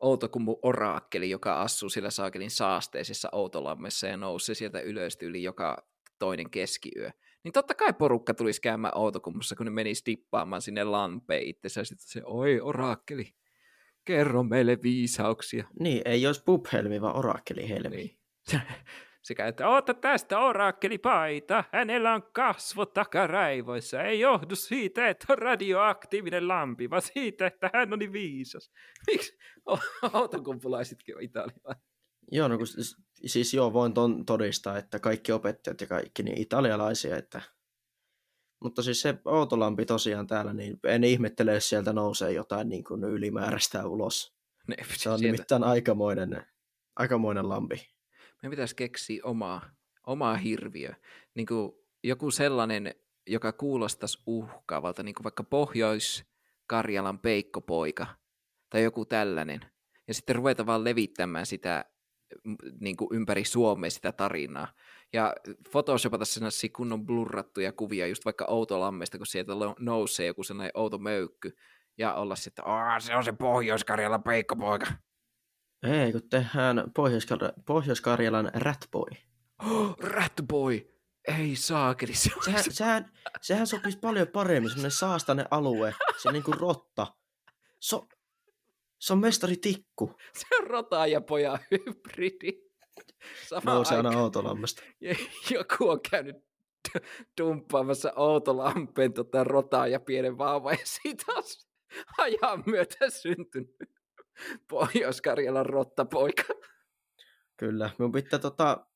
[0.00, 5.86] Outokummu oraakkeli, joka asuu sillä saakelin saasteisessa Outolammessa ja nousee sieltä ylös yli joka
[6.18, 7.10] toinen keskiyö.
[7.44, 11.84] Niin totta kai porukka tulisi käymään Outokummussa, kun ne menisi tippaamaan sinne lampeen itsensä.
[11.84, 13.34] Sitten se, oi oraakkeli,
[14.04, 15.64] kerro meille viisauksia.
[15.80, 17.96] Niin, ei olisi pubhelmi, vaan orakkelihelmi.
[17.96, 18.16] Niin.
[19.22, 24.02] Sekä, että ota tästä orakkelipaita, hänellä on kasvot takaraivoissa.
[24.02, 28.70] Ei johdu siitä, että on radioaktiivinen lampi, vaan siitä, että hän oli viisas.
[29.10, 29.38] Miksi
[30.12, 31.90] autokumpulaisetkin italialaiset?
[32.32, 32.66] Joo, no kun,
[33.26, 37.42] siis joo, voin ton todistaa, että kaikki opettajat ja kaikki niin italialaisia, että...
[38.62, 43.04] Mutta siis se Outolampi tosiaan täällä, niin en ihmettele, jos sieltä nousee jotain niin kuin
[43.04, 44.34] ylimääräistä ulos.
[44.68, 46.46] Ne, Se on sieltä- nimittäin aikamoinen,
[46.96, 47.86] aikamoinen lampi.
[48.42, 49.70] Meidän pitäisi keksiä omaa,
[50.06, 50.92] omaa hirviö.
[51.34, 51.72] Niin kuin
[52.04, 52.94] joku sellainen,
[53.26, 58.06] joka kuulostaisi uhkaavalta, niin kuin vaikka Pohjois-Karjalan peikkopoika
[58.70, 59.60] tai joku tällainen.
[60.08, 61.84] Ja sitten ruveta vaan levittämään sitä
[62.44, 64.68] m, niin kuin ympäri Suomea sitä tarinaa.
[65.12, 65.34] Ja
[65.70, 71.56] photoshopata sellaisia kunnon blurrattuja kuvia just vaikka Outolammesta, kun sieltä nousee joku sellainen outo möykky.
[71.98, 74.86] Ja olla sitten, että se on se Pohjois-Karjalan peikkopoika.
[75.82, 79.10] Ei, kun tehdään Pohjois-Kar- Pohjois-Karjalan Ratboy.
[79.66, 80.86] Oh, Ratboy!
[81.38, 86.42] Ei saakeli, se on Sehän, sehän, sehän sopisi paljon paremmin, semmoinen saastainen alue, se niin
[86.42, 87.06] kuin rotta.
[87.80, 88.08] So,
[88.98, 90.16] se on mestari Tikku.
[90.32, 92.70] Se on rota ja pojan hybridi.
[93.48, 94.82] Sama No se aina Outolammesta.
[95.00, 95.14] Ja
[95.50, 96.36] Joku on käynyt
[97.40, 101.42] dumppaamassa Outolampeen tota rotaa ja pienen vauvan ja siitä on
[102.18, 103.99] ajan myötä syntynyt
[104.70, 106.42] Pohjois-Karjalan rottapoika.
[107.56, 107.90] Kyllä.
[107.98, 108.86] Minun pitää, tota,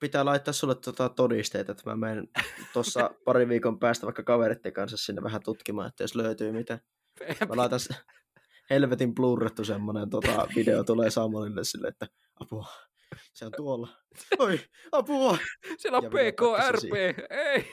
[0.00, 2.28] pitää laittaa sulle tota todisteita, että mä menen
[2.72, 6.78] tuossa pari viikon päästä vaikka kaveritten kanssa sinne vähän tutkimaan, että jos löytyy mitä.
[7.48, 7.80] Mä laitan
[8.70, 12.06] helvetin blurrettu semmonen tota, video tulee Samuelille sille, että
[12.40, 12.66] apua,
[13.32, 13.88] se on tuolla.
[14.38, 14.60] Oi,
[14.92, 15.38] apua!
[15.76, 17.66] Siellä on PKRP, ei.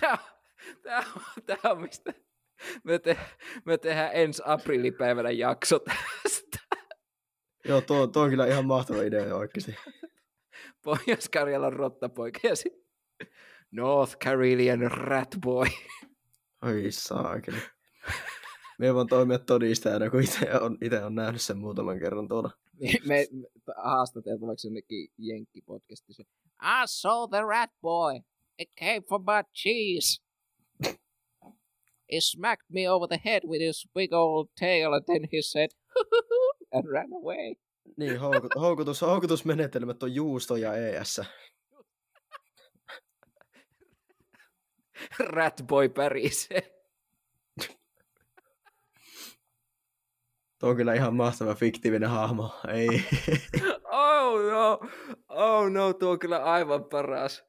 [0.00, 0.18] Tää,
[0.82, 1.04] tää,
[1.46, 2.14] tää on mistä
[2.84, 3.16] me, te,
[3.64, 6.58] me tehdään ensi aprillipäivänä jakso tästä.
[7.64, 9.76] Joo, tuo, tuo on kyllä ihan mahtava idea oikeasti.
[10.82, 12.84] Pohjois-Karjalan rottapoika ja sitten
[13.70, 15.66] North Carolian Ratboy.
[16.62, 17.58] Oi saakeli.
[18.78, 22.50] Me voin toimia todistajana, kun itse on, itse on nähnyt sen muutaman kerran tuolla.
[22.80, 26.22] me, me haastateltavaksi jonnekin Jenkki-podcastissa.
[26.62, 28.20] I saw the rat boy.
[28.58, 30.23] It came for my cheese.
[32.12, 35.68] He smacked me over the head with his big old tail and then he said,
[36.72, 37.56] and ran away.
[37.96, 41.20] Niin, houkut, houkutus, houkutusmenetelmät on juusto ja ES.
[45.18, 46.74] Ratboy pärisee.
[50.58, 52.54] Tuo on kyllä ihan mahtava fiktiivinen hahmo.
[52.68, 52.88] Ei.
[53.96, 54.80] Oh no,
[55.28, 57.44] oh no, tuo on kyllä aivan paras.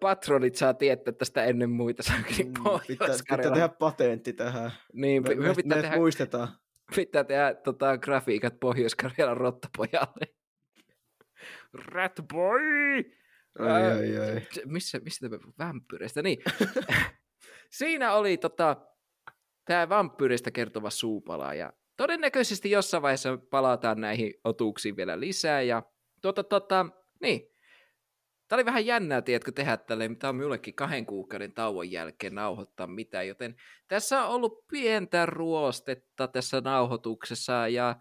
[0.00, 2.02] Patronit saa tietää tästä ennen muita.
[2.36, 4.72] Kyllä Mm, pitää, pitää tehdä patentti tähän.
[4.92, 6.48] Niin, Me, me, pitää me tehdä muistetaan.
[6.96, 10.34] pitää tehdä tota, grafiikat Pohjois-Karjalan rottapojalle.
[11.72, 12.96] Ratboy!
[13.58, 14.42] Oi, oi.
[14.52, 16.22] Se- Missä, mistä me vampyyreistä?
[16.22, 16.38] Niin.
[17.70, 18.76] Siinä oli tota,
[19.64, 25.82] tämä vampyyreistä kertova suupala ja todennäköisesti jossain vaiheessa palataan näihin otuuksiin vielä lisää ja
[26.22, 26.86] tota, tota,
[27.22, 27.51] niin.
[28.52, 30.16] Tämä oli vähän jännää, tiedätkö, tehdä tälleen.
[30.16, 33.56] Tämä on minullekin kahden kuukauden tauon jälkeen nauhoittaa mitään, joten
[33.88, 37.96] tässä on ollut pientä ruostetta tässä nauhoituksessa ja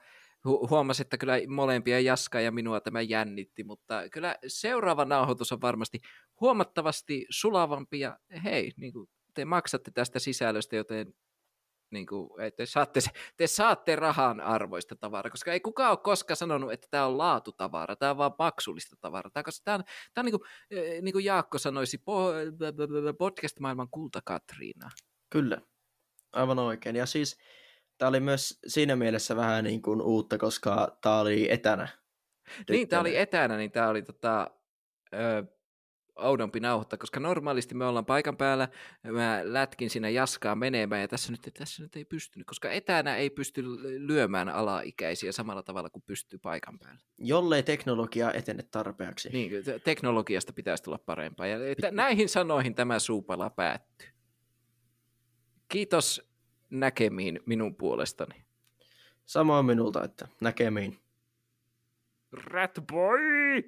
[0.47, 5.61] hu- huomasin, että kyllä molempia Jaska ja minua tämä jännitti, mutta kyllä seuraava nauhoitus on
[5.61, 5.99] varmasti
[6.41, 11.13] huomattavasti sulavampi ja hei, niin kuin te maksatte tästä sisällöstä, joten
[11.91, 12.99] niin kuin, te, saatte,
[13.37, 17.95] te saatte rahan arvoista tavaraa, koska ei kukaan ole koskaan sanonut, että tämä on laatutavara,
[17.95, 19.83] tämä on vaan maksullista tavaraa, tämä, koska tämä on,
[20.13, 24.89] tämä on niin kuin, eh, niin kuin Jaakko sanoisi, po- podcast-maailman kulta Katriina.
[25.29, 25.61] Kyllä,
[26.33, 26.95] aivan oikein.
[26.95, 27.37] Ja siis
[27.97, 31.87] tämä oli myös siinä mielessä vähän niin kuin uutta, koska tämä oli etänä.
[32.69, 34.51] Niin, tämä oli etänä, niin tämä oli tota,
[35.13, 35.43] ö,
[36.15, 38.67] oudompi nauhoittaa, koska normaalisti me ollaan paikan päällä,
[39.11, 43.29] mä lätkin siinä jaskaa menemään, ja tässä nyt, tässä nyt ei pystynyt, koska etänä ei
[43.29, 43.63] pysty
[44.07, 47.01] lyömään alaikäisiä samalla tavalla kuin pystyy paikan päällä.
[47.17, 49.29] Jollei teknologia etene tarpeeksi.
[49.29, 51.57] Niin, te- teknologiasta pitäisi tulla parempaa, ja
[51.91, 54.07] näihin sanoihin tämä suupala päättyy.
[55.67, 56.31] Kiitos
[56.69, 58.43] näkemiin minun puolestani.
[59.25, 60.99] Samoin minulta, että näkemiin.
[62.31, 63.63] Ratboy!